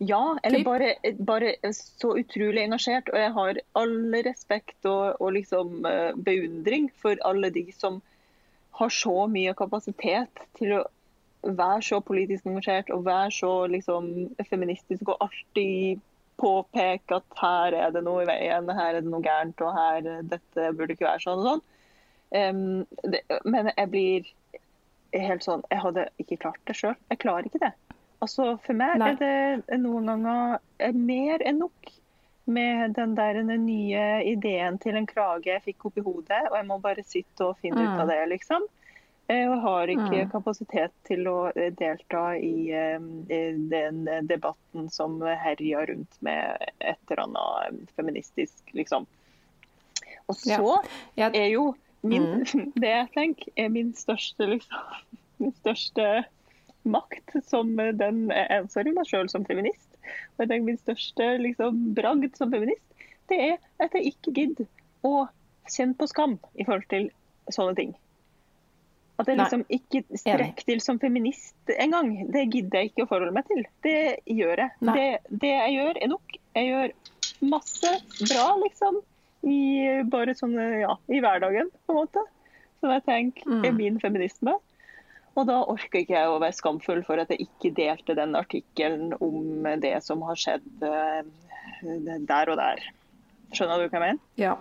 [0.00, 3.10] Ja, eller bare, bare så utrolig engasjert.
[3.12, 8.00] Og jeg har all respekt og, og liksom eh, beundring for alle de som
[8.80, 10.84] har så mye kapasitet til å
[11.44, 16.00] være så politisk engasjert og være så liksom feministisk og alltid
[16.40, 20.08] påpeke at her er det noe i veien, her er det noe gærent, og her
[20.32, 21.62] dette burde ikke være sånn og sånn.
[22.30, 24.28] Um, det, men jeg blir
[25.18, 26.94] helt sånn Jeg hadde ikke klart det sjøl.
[27.10, 27.72] Jeg klarer ikke det.
[28.22, 29.08] Altså, For meg Nei.
[29.16, 29.16] er
[29.66, 31.90] det noen ganger er mer enn nok
[32.50, 36.56] med den der den nye ideen til en krage jeg fikk opp i hodet, og
[36.58, 38.00] jeg må bare sitte og finne ut Mm.
[38.04, 38.66] av det, liksom.
[39.30, 40.30] Eh, Og har ikke Mm.
[40.32, 42.98] kapasitet til å eh, delta i eh,
[43.70, 49.06] den debatten som herja rundt med et eller annet feministisk, liksom.
[50.26, 50.82] Og så
[51.16, 52.42] er jo min,
[52.82, 54.98] det jeg tenker er min største, liksom,
[55.38, 56.24] min største
[56.82, 59.88] makt som den jeg anser meg sjøl som feminist.
[60.34, 62.82] Og jeg tenker Min største liksom, bragd som feminist,
[63.28, 64.66] det er at jeg ikke gidder
[65.06, 65.28] å
[65.70, 67.10] kjenne på skam i forhold til
[67.52, 67.92] sånne ting.
[69.20, 72.12] At jeg liksom ikke strekker til som feminist engang.
[72.32, 73.62] Det gidder jeg ikke å forholde meg til.
[73.84, 74.74] Det gjør jeg.
[74.88, 76.38] Det, det, jeg gjør, er nok.
[76.56, 76.94] Jeg gjør
[77.50, 77.92] masse
[78.24, 79.00] bra, liksom.
[79.50, 79.60] I
[80.12, 82.24] bare sånn, ja, i hverdagen, på en måte.
[82.80, 83.78] Som jeg tenker er mm.
[83.78, 84.56] min feminisme.
[85.38, 89.14] Og da orker ikke jeg å være skamfull for at jeg ikke delte den artikkelen
[89.22, 91.22] om det som har skjedd eh,
[92.28, 92.82] der og der.
[93.54, 94.20] Skjønner du hva jeg mener?
[94.40, 94.56] Ja.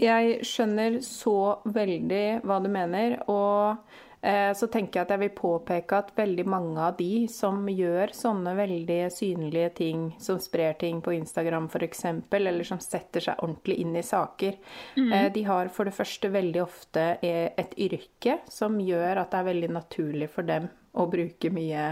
[0.00, 3.18] Jeg skjønner så veldig hva du mener.
[3.28, 3.76] Og
[4.24, 8.14] eh, så tenker jeg at jeg vil påpeke at veldig mange av de som gjør
[8.16, 12.04] sånne veldig synlige ting, som sprer ting på Instagram f.eks.,
[12.40, 14.60] eller som setter seg ordentlig inn i saker,
[14.96, 15.08] mm.
[15.12, 19.42] eh, de har for det første veldig ofte eh, et yrke som gjør at det
[19.42, 21.90] er veldig naturlig for dem å bruke mye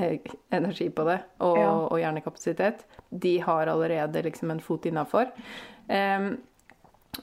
[0.00, 1.72] eh, energi på det, og, ja.
[1.86, 2.86] og hjernekapasitet.
[3.10, 5.28] De har allerede liksom en fot innafor.
[5.90, 6.36] Um,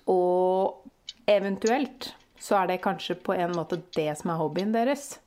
[0.06, 0.84] og
[1.28, 5.18] eventuelt så er det kanskje på en måte det som er hobbyen deres.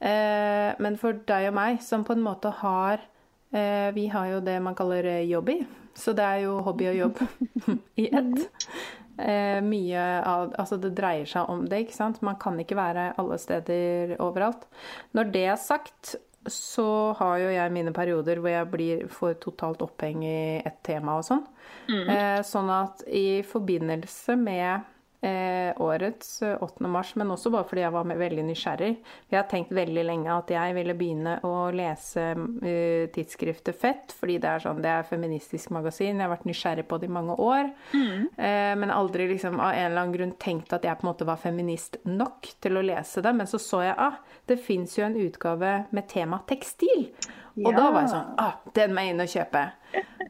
[0.00, 3.00] Eh, men for deg og meg, som på en måte har
[3.50, 5.60] eh, Vi har jo det man kaller eh, jobby.
[5.98, 7.22] Så det er jo hobby og jobb
[8.02, 8.44] i ett.
[9.18, 12.22] Eh, mye av Altså det dreier seg om det, ikke sant.
[12.22, 14.68] Man kan ikke være alle steder overalt.
[15.18, 16.14] Når det er sagt,
[16.46, 21.18] så har jo jeg mine perioder hvor jeg blir, for totalt oppheng i et tema
[21.18, 21.42] og sånn.
[21.88, 22.06] Mm.
[22.14, 24.86] Eh, sånn at i forbindelse med
[25.20, 26.84] eh, årets 8.
[26.84, 28.90] Eh, mars, men også bare fordi jeg var veldig nysgjerrig.
[29.30, 34.38] Jeg har tenkt veldig lenge at jeg ville begynne å lese uh, tidsskriftet Fett, fordi
[34.42, 36.16] det er sånn, det er feministisk magasin.
[36.16, 38.28] Jeg har vært nysgjerrig på det i mange år, mm.
[38.36, 41.28] eh, men aldri liksom av en eller annen grunn tenkt at jeg på en måte
[41.28, 43.34] var feminist nok til å lese det.
[43.36, 47.08] Men så så jeg ah, det fins jo en utgave med tema tekstil.
[47.64, 47.76] Og ja.
[47.78, 49.64] da var jeg sånn ah, Den må jeg inn og kjøpe.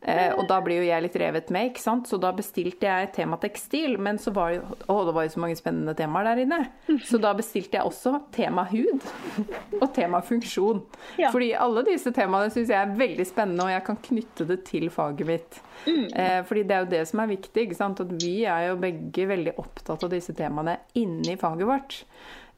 [0.09, 2.09] Eh, og da blir jo jeg litt revet med, ikke sant.
[2.09, 3.97] Så da bestilte jeg tema tekstil.
[4.01, 6.61] Men så var jo Å, det var jo så mange spennende temaer der inne.
[7.05, 9.05] Så da bestilte jeg også tema hud.
[9.83, 10.81] Og tema funksjon.
[11.21, 11.33] Ja.
[11.35, 14.89] Fordi alle disse temaene syns jeg er veldig spennende, og jeg kan knytte det til
[14.95, 15.61] faget mitt.
[15.85, 16.07] Mm.
[16.09, 18.03] Eh, fordi det er jo det som er viktig, ikke sant.
[18.05, 22.03] At vi er jo begge veldig opptatt av disse temaene inni faget vårt.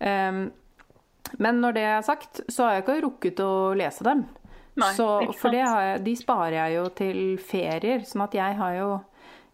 [0.01, 0.49] Um,
[1.39, 4.25] men når det er sagt, så har jeg ikke rukket å lese dem.
[4.79, 5.07] Nei, så,
[5.37, 8.05] for jeg, de sparer jeg jo til ferier.
[8.07, 8.91] Sånn at jeg har jo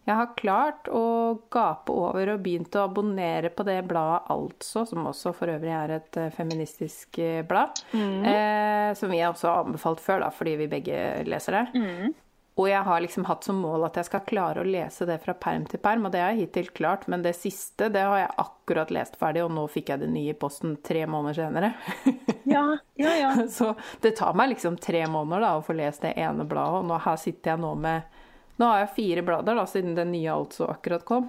[0.07, 5.09] jeg har klart å gape over og begynt å abonnere på det bladet Altså, som
[5.09, 7.81] også for øvrig er et eh, feministisk eh, blad.
[7.91, 8.23] Mm.
[8.31, 11.65] Eh, som vi også har anbefalt før, da, fordi vi begge leser det.
[11.75, 12.15] Mm.
[12.57, 15.35] Og jeg har liksom hatt som mål at jeg skal klare å lese det fra
[15.37, 18.31] perm til perm, og det har jeg hittil klart, men det siste det har jeg
[18.41, 21.73] akkurat lest ferdig, og nå fikk jeg det nye i posten tre måneder senere.
[22.47, 23.31] Ja, ja, ja.
[23.51, 26.87] Så det tar meg liksom tre måneder da å få lest det ene bladet, og
[26.87, 28.13] nå her sitter jeg nå med
[28.57, 31.27] Nå har jeg fire blader da, siden det nye altså akkurat kom.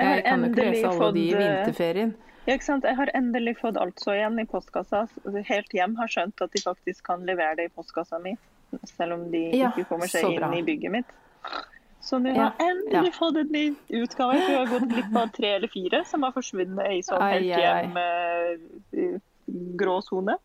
[0.00, 2.14] Jeg, jeg kan jo ikke lese alle de i eh, vinterferien.
[2.48, 2.56] Ja?
[2.56, 5.04] Jeg har endelig fått altså igjen i postkassa.
[5.52, 8.34] Helt hjem har skjønt at de faktisk kan levere det i postkassa mi
[8.88, 11.14] selv om de ja, ikke kommer seg inn i bygget mitt.
[12.04, 13.16] Så nå har jeg endelig ja.
[13.16, 13.64] fått en ny
[14.02, 14.36] utgave.
[14.36, 17.96] Jeg har gått glipp av tre eller fire som har forsvunnet i sånn helt hjem
[17.96, 19.14] uh,
[19.80, 20.36] grå sone.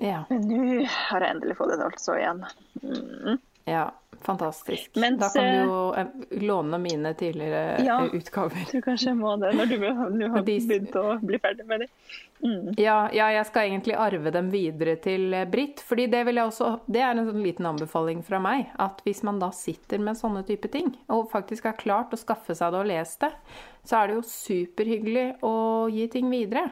[0.00, 0.22] Ja.
[0.30, 2.44] Men nå har jeg endelig fått det altså igjen.
[2.80, 3.38] Mm.
[3.68, 3.84] Ja,
[4.20, 4.96] fantastisk.
[4.96, 6.06] Mens, da kan du jo eh,
[6.42, 8.56] låne mine tidligere ja, utgaver.
[8.62, 11.84] Jeg tror kanskje jeg må det, når du du har begynt å bli ferdig med
[11.84, 11.92] dem.
[12.38, 12.74] Mm.
[12.78, 15.82] Ja, ja, jeg skal egentlig arve dem videre til eh, Britt.
[15.84, 18.72] fordi det, også, det er en sånn liten anbefaling fra meg.
[18.78, 22.56] At hvis man da sitter med sånne type ting, og faktisk har klart å skaffe
[22.58, 23.32] seg det og lest det,
[23.88, 25.56] så er det jo superhyggelig å
[25.92, 26.68] gi ting videre.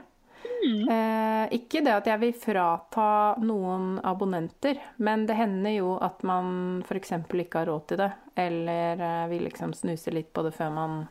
[0.66, 0.88] Mm.
[0.88, 3.08] Eh, ikke det at jeg vil frata
[3.42, 7.12] noen abonnenter, men det hender jo at man f.eks.
[7.12, 8.10] ikke har råd til det,
[8.46, 11.04] eller eh, vil liksom snuse litt på det før man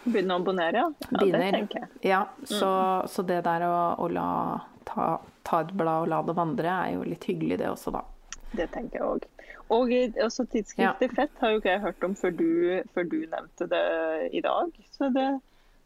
[0.00, 1.08] Begynner å abonnere, ja.
[1.12, 1.88] ja det tenker jeg.
[2.08, 3.08] Ja, så, mm.
[3.12, 4.28] så det der å, å la,
[4.88, 5.10] ta,
[5.44, 8.00] ta, et blad og la det vandre, er jo litt hyggelig, det også, da.
[8.56, 9.28] Det tenker jeg òg.
[9.70, 9.92] Og
[10.24, 11.16] også tidsskriftet ja.
[11.18, 12.48] Fett har jo ikke jeg hørt om før du,
[12.96, 13.84] før du nevnte det
[14.34, 14.72] i dag.
[14.96, 15.28] Så det,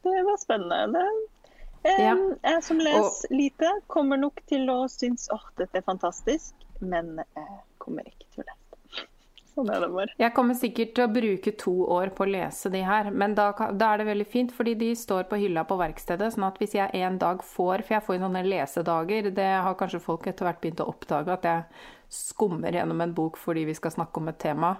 [0.06, 0.94] det var spennende.
[0.94, 1.33] Det
[1.84, 2.16] ja.
[2.42, 3.36] Jeg som leser og...
[3.36, 8.44] lite, kommer nok til å synes at dette er fantastisk, men jeg kommer ikke til
[8.44, 8.60] å lese.
[9.54, 10.14] Sånn er det bare.
[10.18, 13.50] Jeg kommer sikkert til å bruke to år på å lese de her, men da,
[13.54, 16.32] da, er det veldig fint, fordi de står på hylla på verkstedet.
[16.34, 19.78] sånn at hvis jeg en dag får For jeg får jo sånne lesedager, det har
[19.78, 23.76] kanskje folk etter hvert begynt å oppdage, at jeg skummer gjennom en bok fordi vi
[23.76, 24.74] skal snakke om et tema.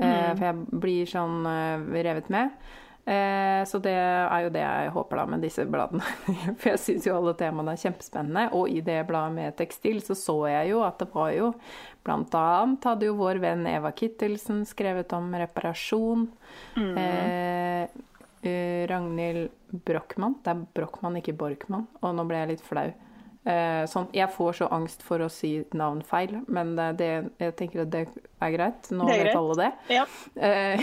[0.00, 0.36] Eh, mm.
[0.36, 2.54] For jeg blir sånn eh, revet med.
[3.04, 6.04] Eh, så det er jo det jeg håper da med disse bladene.
[6.60, 8.46] For jeg syns jo alle temaene er kjempespennende.
[8.58, 11.54] Og i det bladet med tekstil så så jeg jo at det var jo
[12.00, 16.22] Blant annet hadde jo vår venn Eva Kittelsen skrevet om reparasjon.
[16.72, 16.94] Mm.
[16.96, 17.82] Eh,
[18.48, 19.50] eh, Ragnhild
[19.84, 20.38] Brochmann.
[20.40, 21.84] Det er Brochmann, ikke Borchmann.
[22.00, 22.88] Og nå ble jeg litt flau.
[23.40, 27.08] Eh, sånn, jeg får så angst for å si navn feil, men det,
[27.40, 28.02] jeg tenker at det
[28.36, 28.90] er greit.
[28.92, 29.70] Nå vet alle det.
[29.96, 30.04] Ja.
[30.36, 30.82] Eh.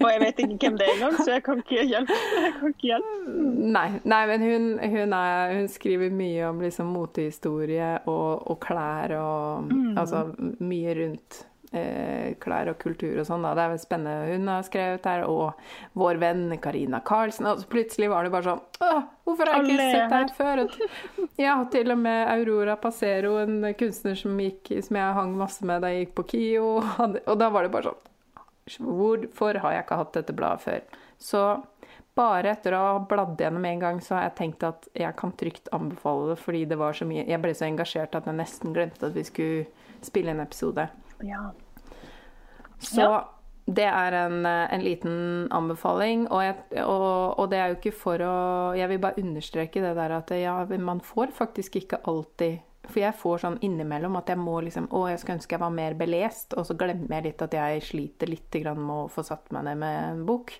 [0.00, 2.16] og jeg vet ikke hvem det er engang, så jeg kan ikke hjelpe.
[2.56, 3.36] Kan ikke hjelpe.
[3.76, 9.16] Nei, nei, men hun, hun, er, hun, skriver mye om liksom motehistorie og, og klær
[9.20, 9.92] og mm.
[10.00, 10.24] Altså
[10.64, 13.44] mye rundt eh, klær og kultur og sånn.
[13.46, 15.24] Det er spennende hun har skrevet her.
[15.30, 15.54] Og
[15.98, 17.46] vår venn Karina Karlsen.
[17.46, 20.64] Og plutselig var det bare sånn Åh, hvorfor har jeg ikke sett deg før?
[21.40, 25.84] Ja, til og med Aurora Passero, en kunstner som, gikk, som jeg hang masse med
[25.84, 26.70] da jeg gikk på KIO.
[27.30, 28.06] Og da var det bare sånn
[28.86, 30.98] Hvorfor har jeg ikke hatt dette bladet før?
[31.20, 31.42] Så
[32.18, 35.32] bare etter å ha bladd gjennom en gang, så har jeg tenkt at jeg kan
[35.38, 38.74] trygt anbefale det, fordi det var så mye Jeg ble så engasjert at jeg nesten
[38.76, 40.86] glemte at vi skulle spille en episode.
[41.26, 41.50] Ja.
[42.80, 43.18] Så ja.
[43.66, 46.26] det er en, en, liten anbefaling.
[46.30, 48.34] Og, jeg, og, og, det er jo ikke for å
[48.78, 53.18] Jeg vil bare understreke det der at ja, man får faktisk ikke alltid For jeg
[53.20, 56.56] får sånn innimellom at jeg må liksom Å, jeg skulle ønske jeg var mer belest,
[56.56, 59.82] og så glemmer jeg litt at jeg sliter litt med å få satt meg ned
[59.84, 60.54] med en bok.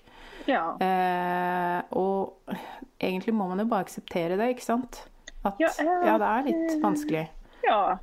[0.49, 0.75] Ja.
[0.81, 2.53] Eh, og
[3.01, 5.03] egentlig må man jo bare akseptere det, ikke sant?
[5.41, 7.25] At ja, ja det er litt vanskelig.
[7.65, 7.97] Ja.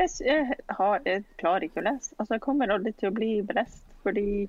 [0.00, 2.14] Jeg, jeg, har, jeg, klarer ikke å lese.
[2.16, 4.48] Altså, jeg kommer aldri til å bli belest fordi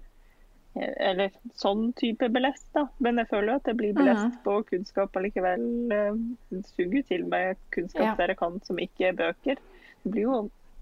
[0.80, 2.86] Eller sånn type belest, da.
[3.04, 4.38] Men jeg føler at jeg blir belest mm.
[4.46, 5.66] på kunnskap allikevel.
[5.92, 8.14] Jeg suger til meg kunnskap ja.
[8.22, 9.60] der jeg kan som ikke er bøker.
[10.06, 10.38] Det blir jo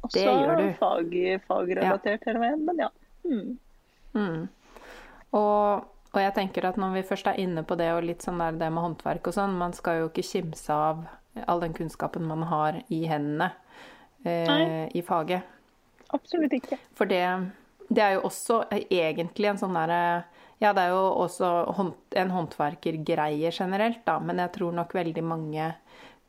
[0.05, 0.25] også
[0.77, 1.15] fag,
[1.47, 2.27] fagrelatert ja.
[2.29, 2.89] hele veien, men ja.
[3.25, 3.57] Mm.
[4.13, 4.43] Mm.
[5.37, 8.41] Og, og, jeg tenker at når vi først er inne på det og litt sånn
[8.41, 11.03] der det med håndverk og sånn, man skal jo ikke kimse av
[11.49, 13.51] all den kunnskapen man har i hendene
[14.23, 15.55] eh, i faget.
[16.09, 16.79] Absolutt ikke.
[16.97, 17.23] For det,
[17.87, 20.03] det, er jo også egentlig en sånn derre
[20.59, 21.49] Ja, det er jo også
[22.19, 25.69] en håndverkergreie generelt, da, men jeg tror nok veldig mange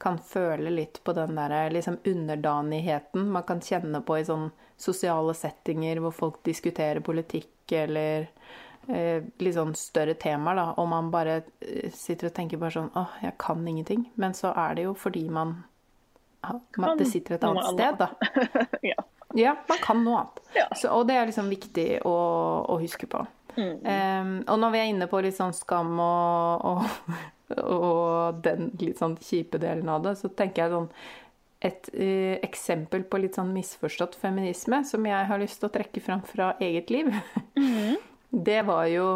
[0.01, 5.35] kan føle litt på den der liksom underdanigheten man kan kjenne på i sånne sosiale
[5.37, 8.31] settinger hvor folk diskuterer politikk eller
[8.89, 12.89] eh, litt sånn større temaer, da, og man bare eh, sitter og tenker bare sånn
[12.97, 14.07] åh, jeg kan ingenting.
[14.21, 15.59] Men så er det jo fordi man
[16.77, 18.09] man, det sitter et annet sted, da.
[18.93, 19.03] ja.
[19.35, 19.57] ja.
[19.69, 20.43] man kan noe annet.
[20.57, 20.67] Ja.
[20.77, 22.17] Så, og det er liksom viktig å,
[22.65, 23.23] å huske på.
[23.57, 23.81] Mm.
[23.83, 27.17] Um, og når vi er inne på litt sånn skam og, og,
[27.59, 30.89] og, den litt sånn kjipe delen av det, så tenker jeg sånn
[31.61, 36.01] et uh, eksempel på litt sånn misforstått feminisme som jeg har lyst til å trekke
[36.05, 37.13] fram fra eget liv,
[37.59, 37.99] mm.
[38.49, 39.11] det var jo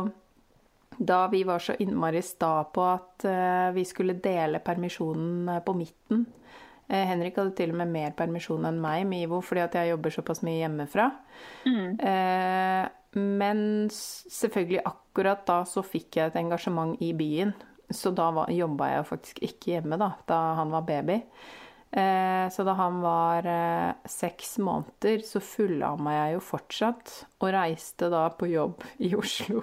[0.95, 6.27] da vi var så innmari sta på at uh, vi skulle dele permisjonen på midten
[6.27, 6.44] Eh,
[6.89, 10.15] Henrik hadde til og med mer permisjon enn meg med IVO fordi at jeg jobber
[10.15, 11.09] såpass mye hjemmefra.
[11.65, 12.01] Mm.
[12.11, 17.55] Eh, men selvfølgelig akkurat da så fikk jeg et engasjement i byen.
[17.95, 21.21] Så da jobba jeg faktisk ikke hjemme, da, da han var baby.
[21.95, 23.49] Eh, så da han var
[24.09, 27.17] seks måneder, så fullamma jeg jo fortsatt.
[27.41, 29.63] Og reiste da på jobb i Oslo.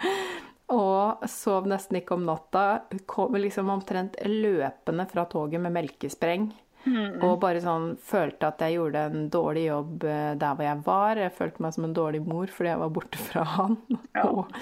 [0.74, 2.82] Og sov nesten ikke om natta.
[3.06, 6.48] Kom liksom omtrent løpende fra toget med melkespreng.
[6.86, 7.18] Mm.
[7.26, 11.20] Og bare sånn følte at jeg gjorde en dårlig jobb eh, der hvor jeg var.
[11.20, 13.78] Jeg følte meg som en dårlig mor fordi jeg var borte fra han.
[14.14, 14.26] Ja.
[14.36, 14.52] Og,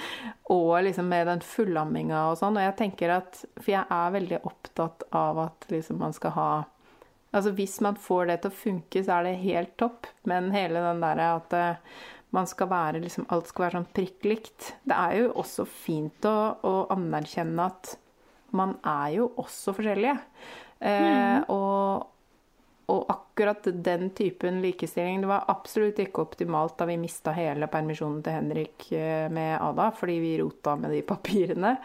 [0.53, 2.57] og, liksom med den fullamminga og sånn.
[2.59, 6.49] Og jeg tenker at For jeg er veldig opptatt av at liksom man skal ha
[7.35, 10.07] Altså hvis man får det til å funke, så er det helt topp.
[10.31, 11.97] Men hele den derre at uh,
[12.35, 14.73] man skal være liksom Alt skal være sånn prikk likt.
[14.85, 17.95] Det er jo også fint å, å anerkjenne at
[18.55, 20.19] man er jo også forskjellige.
[20.79, 21.47] Eh, mm.
[21.55, 22.11] og,
[22.93, 28.19] og akkurat den typen likestilling Det var absolutt ikke optimalt da vi mista hele permisjonen
[28.27, 31.77] til Henrik eh, med Ada, fordi vi rota med de papirene.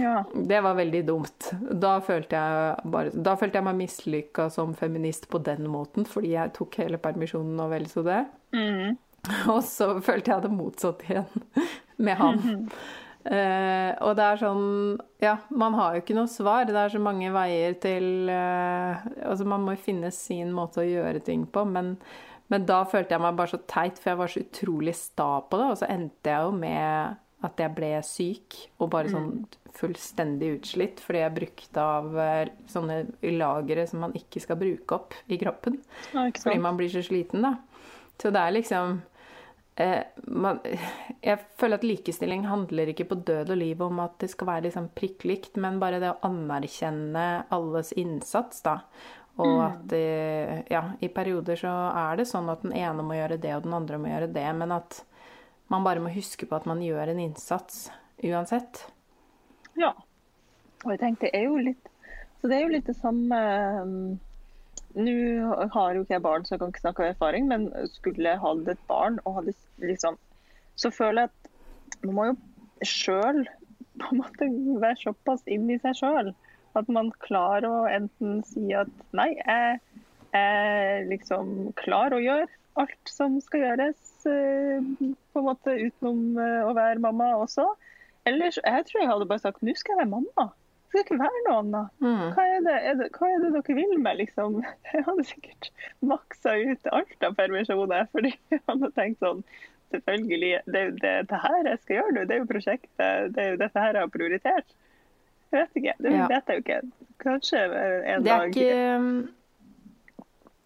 [0.00, 0.16] Ja.
[0.34, 1.52] Det var veldig dumt.
[1.70, 6.34] Da følte jeg, bare, da følte jeg meg mislykka som feminist på den måten, fordi
[6.34, 8.24] jeg tok hele permisjonen og vel så det.
[8.56, 8.98] Mm.
[9.54, 11.44] Og så følte jeg det motsatt igjen
[12.00, 12.66] med han.
[13.20, 14.68] Uh, og det er sånn
[15.20, 16.64] Ja, man har jo ikke noe svar.
[16.64, 20.88] Det er så mange veier til uh, Altså, man må jo finne sin måte å
[20.88, 21.98] gjøre ting på, men,
[22.48, 25.60] men, da følte jeg meg bare så teit, for jeg var så utrolig sta på
[25.60, 25.66] det.
[25.68, 29.44] Og så endte jeg jo med at jeg ble syk og bare sånn mm.
[29.76, 33.02] fullstendig utslitt fordi jeg brukte av uh, sånne
[33.36, 35.76] lagre som man ikke skal bruke opp i kroppen.
[36.16, 37.58] Ja, fordi man blir så sliten, da.
[38.20, 39.00] Så det er liksom
[39.76, 40.60] eh, man,
[41.28, 44.68] Jeg føler at likestilling handler ikke på død og liv om at det skal være
[44.68, 48.80] liksom prikk likt, men bare det å anerkjenne alles innsats, da.
[49.40, 53.38] Og at eh, ja, i perioder så er det sånn at den ene må gjøre
[53.40, 55.02] det, og den andre må gjøre det, men at
[55.70, 57.86] man bare må huske på at man gjør en innsats
[58.26, 58.84] uansett.
[59.78, 59.94] Ja.
[60.84, 61.88] Og jeg tenkte, det er jo litt
[62.40, 63.38] Så det er jo litt det samme
[63.84, 63.96] um,
[64.98, 65.14] Nå
[65.74, 68.42] har jo ikke jeg barn, så jeg kan ikke snakke av erfaring, men skulle jeg
[68.42, 70.18] hatt et barn og hadde liksom
[70.80, 72.36] Så føler jeg at man må jo
[72.86, 73.42] sjøl
[74.00, 74.48] på en måte
[74.80, 76.32] være såpass inn i seg sjøl
[76.78, 79.80] at man klarer å enten si at nei, jeg
[80.38, 82.48] er liksom klar å gjøre
[82.80, 84.84] alt som skal gjøres, eh,
[85.34, 87.66] på en måte utenom eh, å være mamma også.
[88.28, 90.50] Eller jeg tror jeg hadde bare sagt nå skal jeg være mamma.
[90.90, 91.90] Skal ikke være noe annet.
[92.02, 92.22] Mm.
[92.34, 94.56] Hva er, det, er det, hva er det dere vil med, liksom?
[94.92, 95.68] Jeg hadde sikkert
[96.02, 99.44] maksa ut alt av permisjoner, fordi jeg hadde tenkt sånn
[99.90, 102.20] Selvfølgelig, det er jo det, det her jeg skal gjøre nå.
[102.30, 103.30] Det er jo prosjektet.
[103.34, 104.74] Det er jo dette her jeg har prioritert.
[105.50, 105.94] Jeg vet ikke.
[105.98, 106.26] Det Ja.
[106.30, 106.76] vet jeg jo ikke.
[107.24, 108.76] Kanskje en Det dag ikke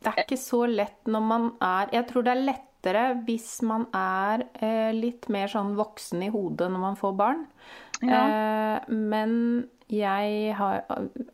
[0.04, 3.86] Det er ikke så lett når man er Jeg tror det er lettere hvis man
[3.96, 7.46] er eh, litt mer sånn voksen i hodet når man får barn.
[8.04, 9.38] Eh, men
[9.98, 10.84] jeg har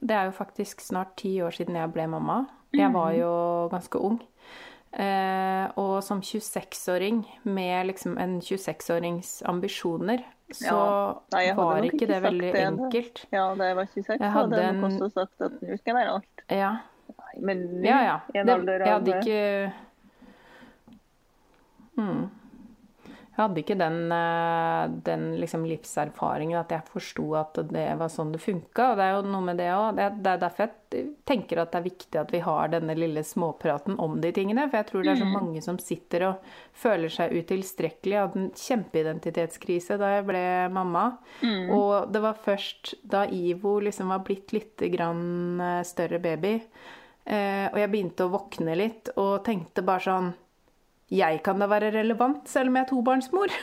[0.00, 2.44] Det er jo faktisk snart ti år siden jeg ble mamma.
[2.72, 3.32] Jeg var jo
[3.72, 4.20] ganske ung.
[4.90, 11.20] Eh, og som 26-åring med liksom en 26-årings ambisjoner, så Ja.
[11.32, 13.26] Nei, var ikke det veldig det, enkelt.
[13.30, 15.94] Ja, da jeg var 26, Jeg hadde jeg nok også sagt at nå skal jeg
[15.94, 16.44] være alt.
[16.50, 16.72] Ja,
[17.10, 18.20] Nei, Men nå, ja.
[18.34, 18.40] ja.
[18.40, 19.72] en jeg hadde ikke
[21.94, 22.30] mm.
[23.30, 28.32] Jeg hadde ikke den, eh, den liksom livserfaringen at jeg forsto at det var sånn
[28.34, 28.90] det funka.
[28.90, 29.94] Og det er jo noe med det òg.
[29.96, 33.22] Det, det er derfor jeg tenker at det er viktig at vi har denne lille
[33.24, 34.66] småpraten om de tingene.
[34.68, 36.50] For jeg tror det er så mange som sitter og
[36.82, 38.16] føler seg utilstrekkelig.
[38.16, 41.06] Jeg hadde en kjempeidentitetskrise da jeg ble mamma.
[41.70, 46.56] Og det var først da Ivo liksom var blitt litt grann eh, større baby,
[47.24, 50.30] eh, og jeg begynte å våkne litt og tenkte bare sånn
[51.10, 53.54] jeg kan da være relevant selv om jeg er tobarnsmor.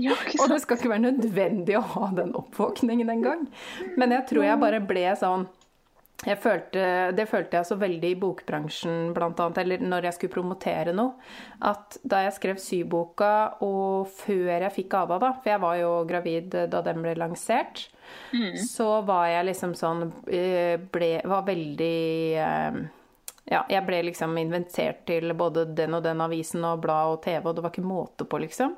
[0.00, 3.46] Ja, Og det skal ikke være nødvendig å ha den oppvåkningen engang.
[3.98, 5.46] Men jeg tror jeg bare ble sånn
[6.20, 11.14] følte, Det følte jeg så veldig i bokbransjen, annet, eller når jeg skulle promotere noe.
[11.64, 13.32] At da jeg skrev syboka,
[13.64, 17.86] og før jeg fikk Ava, da, for jeg var jo gravid da den ble lansert,
[18.68, 22.00] så var jeg liksom sånn eh, ble, Var veldig
[22.42, 22.80] eh,
[23.50, 27.42] ja, jeg ble liksom inventert til både den og den avisen og blad og TV,
[27.42, 28.76] og det var ikke måte på, liksom.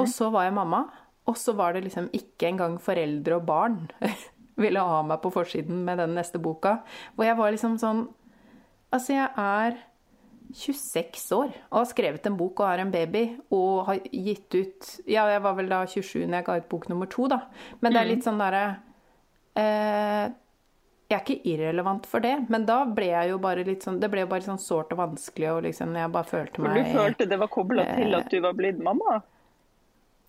[0.00, 0.82] Og så var jeg mamma,
[1.30, 3.78] og så var det liksom ikke engang foreldre og barn
[4.62, 6.80] ville ha meg på forsiden med den neste boka.
[7.14, 8.08] Hvor jeg var liksom sånn
[8.92, 9.78] Altså, jeg er
[10.52, 13.22] 26 år og har skrevet en bok og har en baby
[13.56, 16.88] og har gitt ut Ja, jeg var vel da 27 når jeg ga ut bok
[16.90, 17.38] nummer to, da.
[17.80, 18.66] Men det er litt sånn derre
[19.56, 20.26] eh,
[21.12, 24.08] jeg er ikke irrelevant for det, men da ble jeg jo bare litt sånn Det
[24.12, 26.96] ble jo bare sånn sårt og vanskelig, og liksom jeg bare følte For meg du
[26.96, 29.20] følte det var kobla til at du var blitt mamma?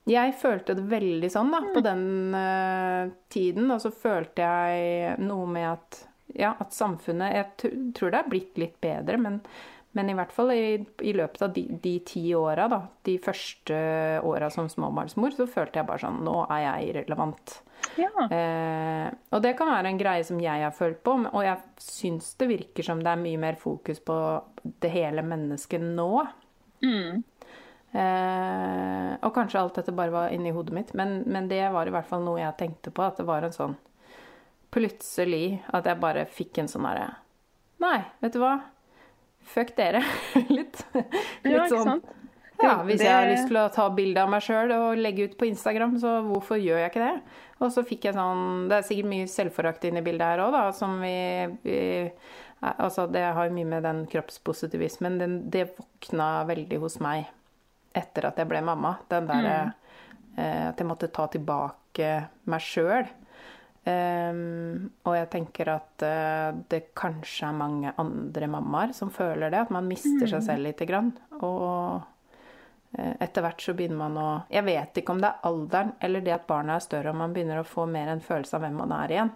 [0.10, 5.48] Jeg følte det veldig sånn da, på den eh, tiden, og så følte jeg noe
[5.48, 6.02] med at
[6.34, 9.40] ja, at samfunnet Jeg tror det er blitt litt bedre, men,
[9.94, 13.78] men i hvert fall i, i løpet av de, de ti åra, da, de første
[14.26, 17.60] åra som småbarnsmor, så følte jeg bare sånn Nå er jeg irrelevant.
[18.00, 18.10] Ja.
[18.26, 22.32] Eh, og det kan være en greie som jeg har følt på, og jeg syns
[22.40, 24.18] det virker som det er mye mer fokus på
[24.64, 26.10] det hele mennesket nå.
[26.84, 27.22] Mm.
[27.94, 31.94] Eh, og kanskje alt dette bare var inni hodet mitt, men, men det var i
[31.94, 33.06] hvert fall noe jeg tenkte på.
[33.06, 33.78] At det var en sånn
[34.74, 37.12] Plutselig at jeg bare fikk en sånn herre
[37.84, 38.56] Nei, vet du hva?
[39.44, 40.04] Fuck dere.
[40.50, 40.84] litt.
[40.94, 42.04] litt Ja, sånn.
[42.64, 45.34] Ja, hvis jeg har lyst til å ta bilde av meg sjøl og legge ut
[45.40, 47.40] på Instagram, så hvorfor gjør jeg ikke det?
[47.64, 50.64] Og så fikk jeg sånn Det er sikkert mye selvforakt inni bildet her òg, da,
[50.76, 51.14] som vi,
[51.66, 51.78] vi
[52.64, 57.26] Altså, det har mye med den kroppspositivismen den, Det våkna veldig hos meg
[57.94, 58.96] etter at jeg ble mamma.
[59.12, 59.58] Den derre
[60.38, 62.14] eh, At jeg måtte ta tilbake
[62.50, 63.10] meg sjøl.
[63.86, 69.66] Um, og jeg tenker at uh, det kanskje er mange andre mammaer som føler det.
[69.66, 71.10] At man mister seg selv lite grann.
[71.42, 75.92] Og uh, etter hvert så begynner man å Jeg vet ikke om det er alderen
[76.00, 78.64] eller det at barna er større, og man begynner å få mer en følelse av
[78.64, 79.34] hvem man er igjen.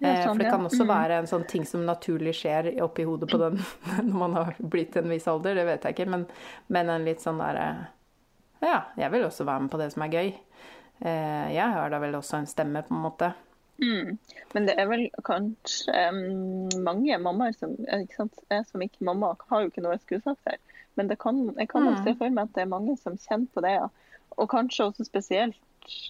[0.00, 0.88] Det er sånn, For det kan også Mm.
[0.94, 3.58] være en sånn ting som naturlig skjer oppi hodet på den
[4.06, 6.26] når man har blitt en viss alder, det vet jeg ikke, men,
[6.68, 7.66] men en litt sånn derre
[8.62, 10.30] Ja, jeg vil også være med på det som er gøy.
[11.00, 13.32] Eh, Jeg har da vel også en stemme, på en måte.
[13.80, 14.18] Mm.
[14.54, 18.38] Men det er vel kanskje um, mange mammaer som ikke sant?
[18.52, 20.58] Jeg som ikke mamma har jo ikke noe jeg her.
[20.98, 22.04] Men det kan, jeg kan nok Mm.
[22.04, 23.88] se for meg at det er mange som kjenner på det, ja.
[24.38, 25.56] Og kanskje også spesielt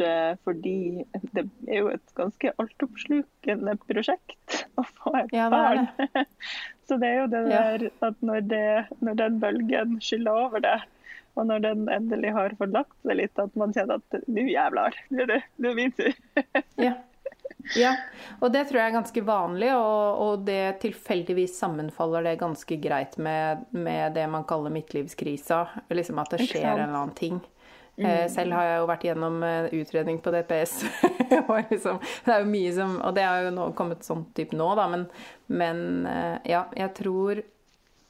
[0.00, 6.26] eh, fordi det er jo et ganske altoppslukende prosjekt å få et Ja, det barn.
[6.90, 7.60] Så det er jo det Ja.
[7.76, 8.64] der at når, det,
[9.00, 10.80] når den bølgen skyller over det,
[11.38, 14.96] og når den endelig har fått lagt seg litt, at man kjenner at nå jævlar,
[15.14, 16.10] nå er det, er min tur.
[16.76, 16.96] Ja.
[17.76, 17.94] Ja.
[18.40, 23.16] Og det tror jeg er ganske vanlig, og, og det tilfeldigvis sammenfaller det ganske greit
[23.20, 25.62] med, med det man kaller midtlivskrisa.
[25.92, 27.40] Liksom at det skjer en eller annen ting.
[28.00, 28.28] Mm.
[28.32, 30.78] Selv har jeg jo vært gjennom eh, utredning på DPS.
[31.70, 34.70] liksom, det er jo mye som Og det har jo nå kommet sånn type nå,
[34.78, 35.04] da, men,
[35.52, 37.42] men eh, ja, jeg tror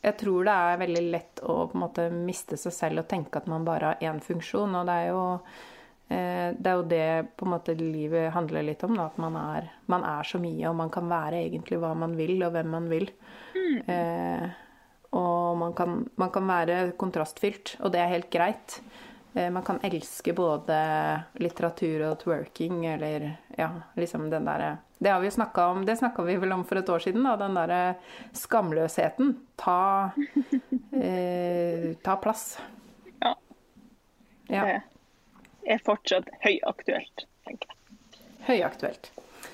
[0.01, 3.37] jeg tror det er veldig lett å på en måte miste seg selv og tenke
[3.37, 4.79] at man bare har én funksjon.
[4.79, 5.59] Og det er jo eh,
[6.11, 7.05] det er jo det
[7.39, 8.97] på en måte livet handler litt om.
[8.99, 12.17] Da, at man er, man er så mye, og man kan være egentlig hva man
[12.19, 13.07] vil, og hvem man vil.
[13.87, 14.49] Eh,
[15.11, 18.81] og man kan, man kan være kontrastfylt, og det er helt greit.
[19.35, 20.77] Eh, man kan elske både
[21.43, 23.27] litteratur og twerking, eller
[23.59, 26.65] ja, liksom den derre Det har vi jo snakka om, det snakka vi vel om
[26.65, 27.37] for et år siden, da.
[27.41, 27.95] Den derre
[28.37, 29.33] skamløsheten.
[29.57, 30.11] Ta,
[30.93, 32.59] eh, ta plass.
[33.23, 33.35] Ja.
[34.49, 34.81] Ja.
[35.67, 37.77] Er fortsatt høyaktuelt, tenker jeg.
[38.49, 39.11] Høyaktuelt.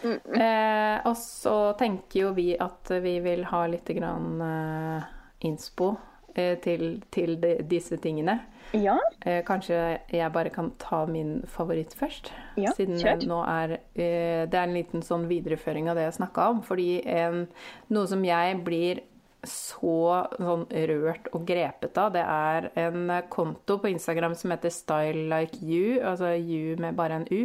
[0.07, 5.07] Eh, og så tenker jo vi at vi vil ha litt grann eh,
[5.49, 5.95] innspo
[6.37, 8.39] eh, til, til de, disse tingene.
[8.75, 8.97] Ja,
[9.27, 9.77] Eh, kanskje
[10.13, 12.29] jeg bare kan ta min favoritt først?
[12.61, 16.49] Ja, Siden nå er eh, Det er en liten sånn videreføring av det jeg snakka
[16.53, 16.61] om.
[16.67, 17.47] Fordi en,
[17.95, 19.01] noe som jeg blir
[19.47, 25.26] så sånn rørt og grepet av, det er en konto på Instagram som heter Style
[25.30, 27.43] Like You, altså you med bare en U.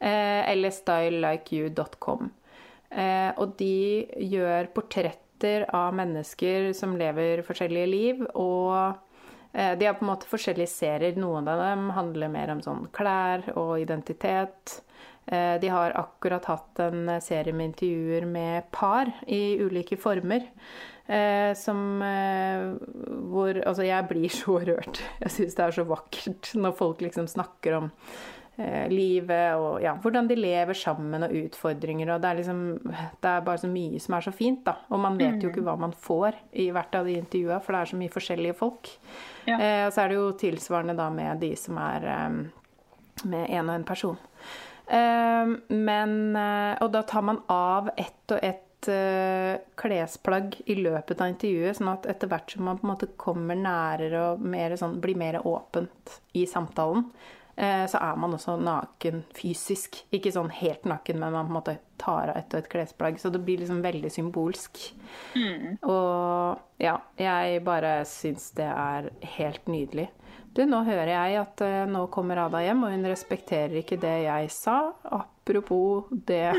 [0.00, 2.30] Eh, eller stylelikeyou.com.
[2.90, 8.26] Eh, og de gjør portretter av mennesker som lever forskjellige liv.
[8.34, 8.98] og
[9.52, 11.16] Eh, De har på en måte forskjellige serier.
[11.18, 14.80] Noen av dem handler mer om sånn klær og identitet.
[15.26, 20.46] Eh, De har akkurat hatt en serie med intervjuer med par i ulike former.
[21.06, 22.74] eh, Som eh,
[23.30, 25.00] hvor Altså, jeg blir så rørt.
[25.20, 27.90] Jeg syns det er så vakkert når folk liksom snakker om
[28.92, 32.10] livet og ja, hvordan de lever sammen og utfordringer.
[32.12, 34.74] Og det er liksom Det er bare så mye som er så fint, da.
[34.90, 37.80] Og man vet jo ikke hva man får i hvert av de intervjua, for det
[37.80, 38.90] er så mye forskjellige folk.
[39.48, 39.56] Ja.
[39.56, 42.28] Eh, og så er det jo tilsvarende da med de som er eh,
[43.24, 44.18] med en og en person.
[44.90, 51.20] Eh, men eh, Og da tar man av ett og ett eh, klesplagg i løpet
[51.20, 54.74] av intervjuet, sånn at etter hvert som man på en måte kommer nærere og mer
[54.80, 57.04] sånn, blir mer åpent i samtalen,
[57.56, 60.00] eh, så er man også naken fysisk.
[60.16, 63.20] Ikke sånn helt naken, men man på en måte tar av ett og ett klesplagg.
[63.20, 64.80] Så det blir liksom veldig symbolsk.
[65.84, 70.08] Og ja, jeg bare syns det er helt nydelig.
[70.50, 74.16] Du, nå hører jeg at uh, nå kommer Ada hjem, og hun respekterer ikke det
[74.24, 74.78] jeg sa.
[75.06, 76.50] Apropos det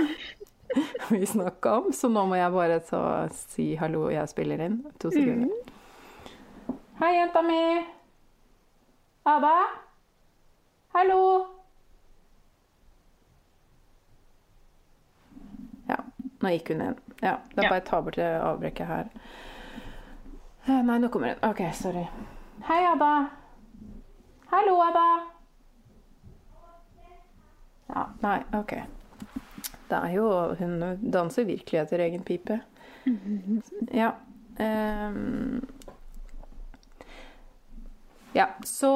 [1.11, 2.77] vi snakka om, så nå må jeg bare
[3.35, 4.77] si hallo, jeg spiller inn.
[5.03, 5.51] To sekunder.
[7.01, 7.59] Hei, jenta mi.
[9.27, 9.55] Ada?
[10.95, 11.19] Hallo?
[15.91, 15.99] Ja,
[16.39, 16.97] nå gikk hun inn.
[17.19, 19.11] Ja, da bare ta bort det avbrekket her.
[20.69, 21.43] Eh, Nei, nå kommer hun.
[21.51, 22.07] OK, sorry.
[22.69, 23.40] Hei, Ada.
[24.51, 25.23] Hallo, Ada.
[27.87, 28.73] Ja, nei, OK.
[29.87, 30.25] Det er jo
[30.59, 30.81] Hun
[31.11, 32.59] danser virkelig etter egen pipe.
[34.01, 34.11] Ja.
[34.59, 35.61] Um,
[38.35, 38.91] ja, så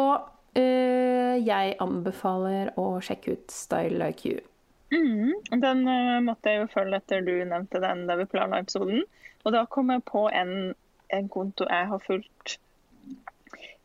[0.59, 4.43] uh, jeg anbefaler å sjekke ut Style Like You.
[4.91, 5.31] Mm,
[5.63, 9.07] Den uh, måtte jeg jo følge etter du nevnte den da vi planla episoden.
[9.47, 10.75] Og da kom jeg på en,
[11.15, 12.59] en konto jeg har fulgt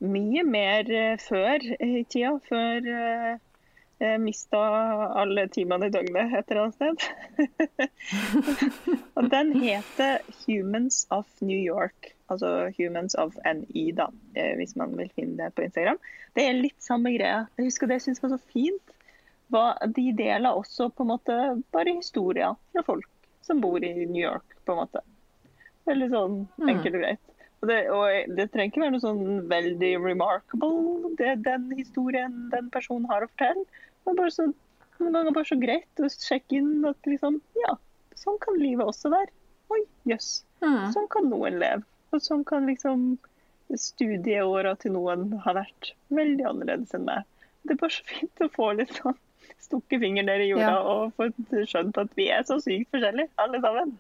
[0.01, 2.35] mye mer eh, før i tida.
[2.49, 3.39] Før eh,
[4.01, 4.61] jeg mista
[5.21, 7.91] alle timene i døgnet et eller annet sted.
[9.21, 12.15] og den heter Humans of New York.
[12.33, 14.09] Altså Humans of NY, da,
[14.39, 16.01] eh, hvis man vil finne det på Instagram.
[16.39, 17.45] Det er litt samme greia.
[17.59, 18.97] Jeg husker det jeg syns var så fint
[19.51, 21.37] de deler også på en måte
[21.75, 23.09] bare historier fra folk
[23.43, 25.03] som bor i New York, på en måte.
[25.89, 26.37] Veldig sånn
[26.69, 27.30] enkelt og greit.
[27.69, 33.09] Det, og det trenger ikke være noe sånn veldig remarkable, det den historien den personen
[33.11, 33.67] har å fortelle.
[34.07, 34.47] Men bare så,
[35.01, 37.75] noen ganger bare så greit å sjekke inn at liksom, ja,
[38.17, 39.29] sånn kan livet også være.
[39.71, 40.31] Oi, jøss.
[40.65, 40.89] Mm.
[40.95, 41.85] Sånn kan noen leve.
[42.11, 43.13] Og sånn kan liksom
[43.79, 47.29] studieåra til noen ha vært veldig annerledes enn meg.
[47.63, 49.19] Det er bare så fint å få litt sånn
[49.61, 50.81] stukket fingeren ned i jorda Ja.
[50.81, 51.29] og få
[51.69, 53.99] skjønt at vi er så sykt forskjellige, alle sammen.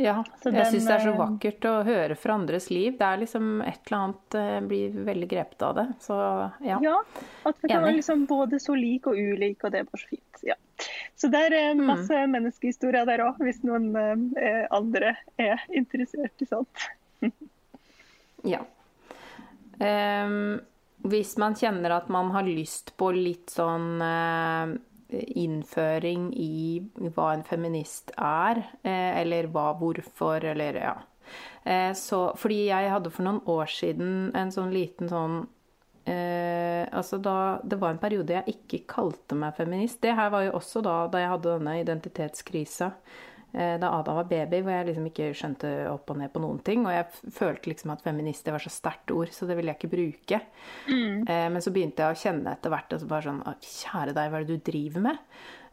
[0.00, 2.94] Ja, Så jeg syns det er så eh, vakkert å høre fra andres liv.
[2.96, 5.86] Det er liksom et eller annet jeg Blir veldig grepet av det.
[6.00, 6.16] Så
[6.64, 6.78] ja.
[6.80, 6.96] Ja,
[7.44, 10.08] at vi kan være liksom både så lik og ulik, og det er bare så
[10.14, 10.42] fint.
[10.46, 10.56] Ja.
[11.20, 11.84] Så det er Mm.
[11.86, 13.90] masse menneskehistorier der òg, hvis noen
[14.40, 16.88] eh, andre er interessert i sånt.
[18.54, 18.64] ja.
[19.80, 20.60] Um,
[21.08, 24.74] hvis man kjenner at man har lyst på litt sånn eh,
[25.10, 26.80] innføring i
[27.14, 30.96] hva en feminist er, eh, eller hva, hvorfor, eller ja.
[31.64, 35.42] Eh, så, fordi jeg hadde for noen år siden en sånn liten sånn
[36.08, 40.00] eh, altså da, Det var en periode jeg ikke kalte meg feminist.
[40.02, 42.90] Det her var jo også da, da jeg hadde denne identitetskrisa.
[43.52, 46.58] Eh, Da Ada var baby, hvor jeg liksom ikke skjønte opp og ned på noen
[46.66, 46.84] ting.
[46.86, 49.94] Og jeg følte liksom at feminister var så sterkt ord, så det ville jeg ikke
[49.96, 50.40] bruke.
[50.88, 54.30] Eh, Men så begynte jeg å kjenne etter hvert og så bare sånn Kjære deg,
[54.30, 55.18] hva er det du driver med?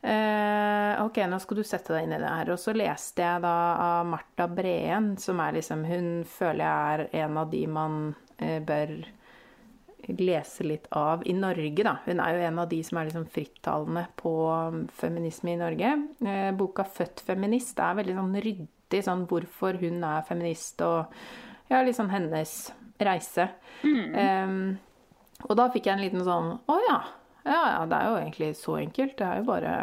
[0.07, 2.51] Eh, ok, nå skal du sette deg inn i det her.
[2.53, 7.25] Og så leste jeg da av Marta Breen, som er liksom Hun føler jeg er
[7.25, 7.97] en av de man
[8.37, 8.93] eh, bør
[10.07, 11.97] lese litt av i Norge, da.
[12.05, 15.93] Hun er jo en av de som er liksom frittalende på um, feminisme i Norge.
[16.23, 21.13] Eh, boka 'Født feminist' er veldig sånn ryddig, sånn hvorfor hun er feminist, og
[21.71, 22.55] ja, liksom hennes
[23.03, 23.49] reise.
[23.83, 24.77] Em,
[25.45, 26.97] og da fikk jeg en liten sånn Å ja.
[27.47, 29.17] Ja ja, det er jo egentlig så enkelt.
[29.19, 29.73] Det er jo bare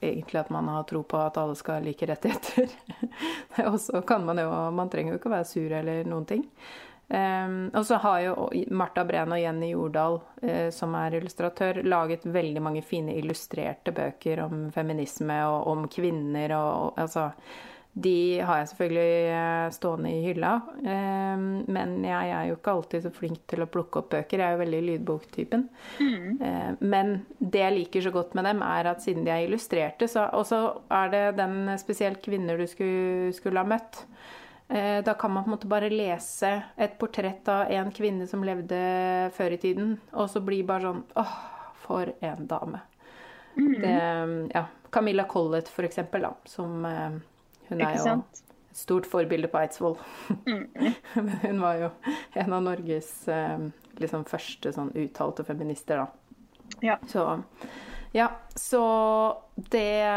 [0.00, 2.70] egentlig at man har tro på at alle skal ha like rettigheter.
[3.70, 6.46] og så kan man jo Man trenger jo ikke å være sur eller noen ting.
[7.08, 12.26] Em, og så har jo Marta Breen og Jenny Jordal, uh, som er illustratør, laget
[12.28, 17.30] veldig mange fine illustrerte bøker om feminisme og om kvinner og, og altså
[17.98, 20.52] de har jeg selvfølgelig uh, stående i hylla,
[20.88, 24.40] Um, men jeg er jo ikke alltid så flink til å plukke opp bøker.
[24.40, 25.64] Jeg er jo veldig lydboktypen.
[26.00, 30.08] Eh, Men det jeg liker så godt med dem, er at siden de er illustrerte,
[30.08, 34.04] så Og så er det den spesielt kvinner du skulle, skulle ha møtt.
[34.68, 38.44] Eh, Da kan man på en måte bare lese et portrett av en kvinne som
[38.44, 38.78] levde
[39.36, 41.36] før i tiden, og så bli bare sånn Åh,
[41.84, 42.80] for en dame.
[43.56, 47.16] Det, ja, Camilla Collett, for eksempel, da, som eh,
[47.70, 48.42] Hun er jo et
[48.78, 49.96] stort forbilde på Eidsvoll.
[51.14, 51.88] Men hun var jo
[52.38, 53.58] en av Norges eh,
[53.98, 56.06] liksom første sånn uttalte feminister, da.
[56.84, 56.98] Ja.
[57.10, 57.24] Så
[58.16, 58.82] ja, så
[59.72, 60.08] det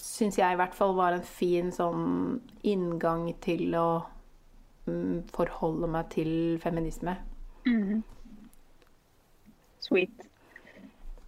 [0.00, 2.38] syns jeg i hvert fall var en fin sånn
[2.68, 3.88] inngang til å
[4.88, 6.32] mm, forholde meg til
[6.62, 7.16] feminisme.
[9.88, 10.28] Sweet.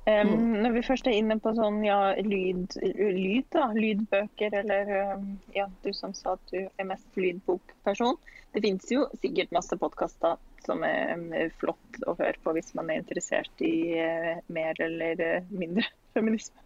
[0.09, 5.27] Um, Når vi først er inne på sånn ja, lyd, lyd da, lydbøker, eller um,
[5.55, 8.17] ja, du som sa at du er mest lydbokperson.
[8.55, 10.41] Det finnes jo sikkert masse podkaster
[10.71, 15.49] som er flott å høre på hvis man er interessert i eh, mer eller eh,
[15.51, 16.63] mindre feminisme.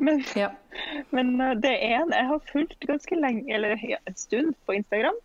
[0.00, 0.50] Men, Ja.
[1.10, 4.76] men eh, det er en jeg har fulgt ganske lenge, eller ja, en stund, på
[4.76, 5.18] Instagram.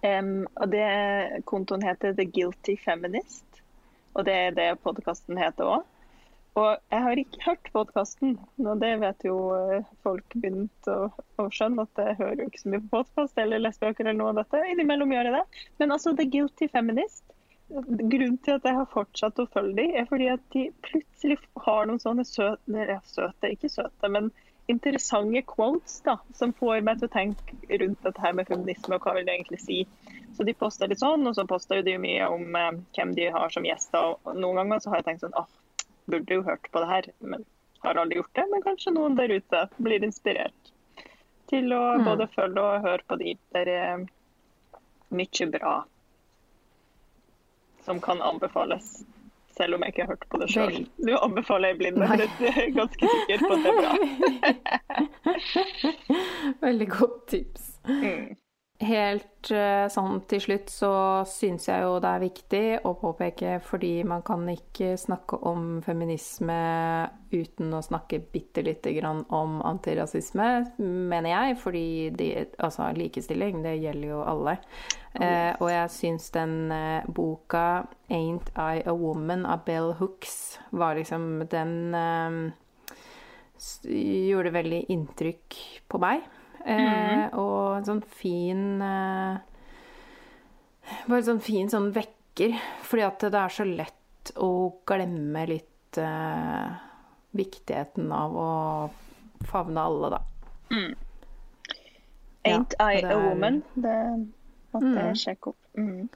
[0.00, 3.44] Um, og det Kontoen heter The Guilty Feminist.
[4.16, 5.88] Og det er det podkasten heter òg.
[6.58, 8.32] Og jeg har ikke hørt podkasten,
[8.64, 12.62] og det vet jo eh, folk begynt å, å skjønne at jeg hører jo ikke
[12.64, 14.64] så mye på podkast eller lesebøker eller noe av dette.
[14.72, 15.44] Innimellom gjør jeg det.
[15.78, 17.30] Men altså The Guilty Feminist
[17.70, 21.84] Grunnen til at jeg har fortsatt å følge dem, er fordi at de plutselig har
[21.86, 24.32] noen sånne søte, søte ikke søte, men
[24.70, 29.06] interessante quotes da, som får meg til å tenke rundt dette her med feminisme og
[29.06, 29.78] hva vil det egentlig si.
[30.34, 33.54] Så de poster litt sånn, og så poster de mye om eh, hvem de har
[33.54, 34.16] som gjester.
[34.18, 35.48] Og noen ganger så har jeg tenkt sånn åh,
[36.10, 37.44] burde jo hørt på det her, men
[37.84, 38.44] har aldri gjort det.
[38.50, 40.72] Men kanskje noen der ute blir inspirert
[41.50, 42.04] til å Mm.
[42.06, 43.36] både følge og høre på de.
[43.54, 44.04] Det er
[45.10, 45.84] mye bra
[47.84, 49.04] som kan anbefales.
[49.56, 50.76] Selv om jeg ikke har hørt på det sjøl.
[50.98, 53.92] Nå Du anbefaler jeg blinde, men jeg er ganske sikker på at det er bra.
[56.66, 57.66] Veldig godt tips.
[57.88, 58.36] Mm.
[58.80, 60.90] Helt eh, sånn til slutt så
[61.28, 66.56] syns jeg jo det er viktig å påpeke fordi man kan ikke snakke om feminisme
[67.28, 70.48] uten å snakke bitte lite grann om antirasisme,
[70.80, 71.58] mener jeg.
[71.60, 71.84] Fordi
[72.16, 74.56] de, altså, likestilling, det gjelder jo alle.
[75.12, 80.96] Eh, og jeg syns den eh, boka 'Ain't I a Woman' av Bell Hooks var
[80.96, 82.52] liksom Den eh,
[83.84, 86.24] gjorde veldig inntrykk på meg.
[86.64, 89.38] Eh, og en sånn fin eh,
[91.06, 92.56] Bare en sånn fin sånn vekker.
[92.86, 94.50] Fordi at det er så lett å
[94.88, 96.72] glemme litt eh,
[97.36, 98.50] viktigheten av å
[99.48, 100.20] favne alle, da.
[102.44, 103.62] Ain't Ja, I er, a woman?
[103.74, 103.96] Det
[104.74, 105.60] måtte jeg sjekke opp.
[105.78, 106.08] Mm.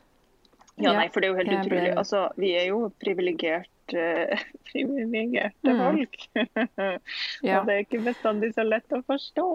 [0.82, 1.90] Ja, nei, for det er jo helt ble- utrolig.
[2.00, 5.82] Altså, vi er jo privilegert, eh, privilegerte Mm.
[5.84, 6.16] folk.
[7.46, 7.60] Ja.
[7.60, 9.46] Og det er ikke bestandig så lett å forstå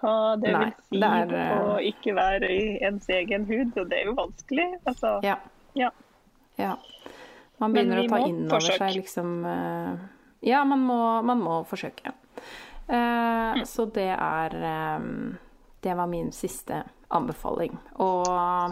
[0.00, 3.72] hva det Nei, vil si det er, eh, å ikke være i ens egen hud,
[3.76, 4.66] og det er jo vanskelig.
[4.84, 5.38] Altså, Ja.
[5.78, 5.90] ja.
[6.60, 6.74] ja.
[7.60, 10.04] Man begynner å ta inn over seg liksom eh,
[10.46, 12.14] Ja, man må, man må forsøke.
[12.86, 13.64] Uh, Mm.
[13.66, 14.52] Så det er
[15.00, 15.36] um,
[15.82, 17.72] Det var min siste anbefaling.
[18.02, 18.26] Og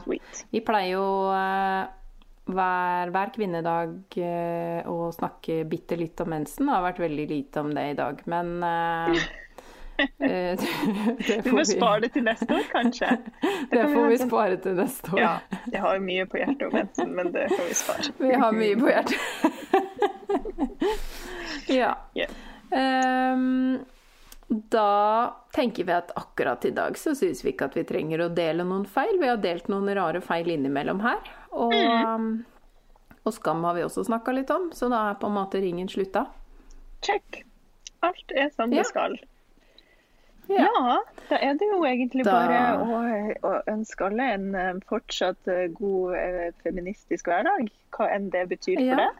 [0.04, 0.44] Sweet.
[0.52, 1.86] vi pleier jo uh,
[2.50, 6.68] hver, hver kvinnedag eh, å snakke bitte litt om mensen.
[6.68, 9.24] Det har vært veldig lite om det i dag, men eh, eh,
[11.44, 13.10] Vi må spare det til neste år, kanskje.
[13.70, 15.20] Det kan får vi vi spare til neste år.
[15.20, 15.34] Ja,
[15.72, 18.12] jeg har mye på hjertet om mensen, men det får vi spare.
[18.28, 19.20] Vi har mye på hjertet.
[21.68, 21.92] ja.
[22.14, 22.30] Yeah.
[23.34, 23.78] Um,
[24.48, 28.28] da tenker vi at akkurat i dag så syns vi ikke at vi trenger å
[28.34, 29.16] dele noen feil.
[29.20, 31.22] Vi har delt noen rare feil innimellom her.
[31.54, 32.44] Og, Mm.
[33.24, 35.88] og skam har vi også snakka litt om, så da er på en måte ringen
[35.88, 36.26] slutta.
[37.02, 37.44] Check.
[38.02, 38.82] Alt er som Ja.
[38.82, 39.16] det skal.
[40.48, 40.66] Ja.
[40.68, 40.96] Ja,
[41.30, 42.98] da er det jo egentlig Da- bare å,
[43.48, 47.70] å ønske alle en eh, fortsatt eh, god eh, feministisk hverdag.
[47.96, 48.96] Hva enn det betyr for Ja.
[48.96, 49.10] det.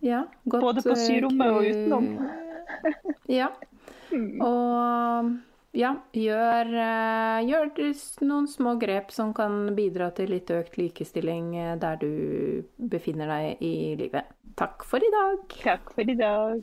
[0.00, 2.08] Ja, godt, Både på syrommet og utenom.
[3.28, 3.48] Ja.
[4.12, 4.40] Mm.
[4.40, 5.38] Og
[5.76, 6.70] ja, gjør,
[7.48, 7.70] gjør
[8.28, 11.50] noen små grep som kan bidra til litt økt likestilling
[11.82, 14.24] der du befinner deg i livet.
[14.56, 15.44] Takk for i dag.
[15.64, 16.62] Takk for i dag.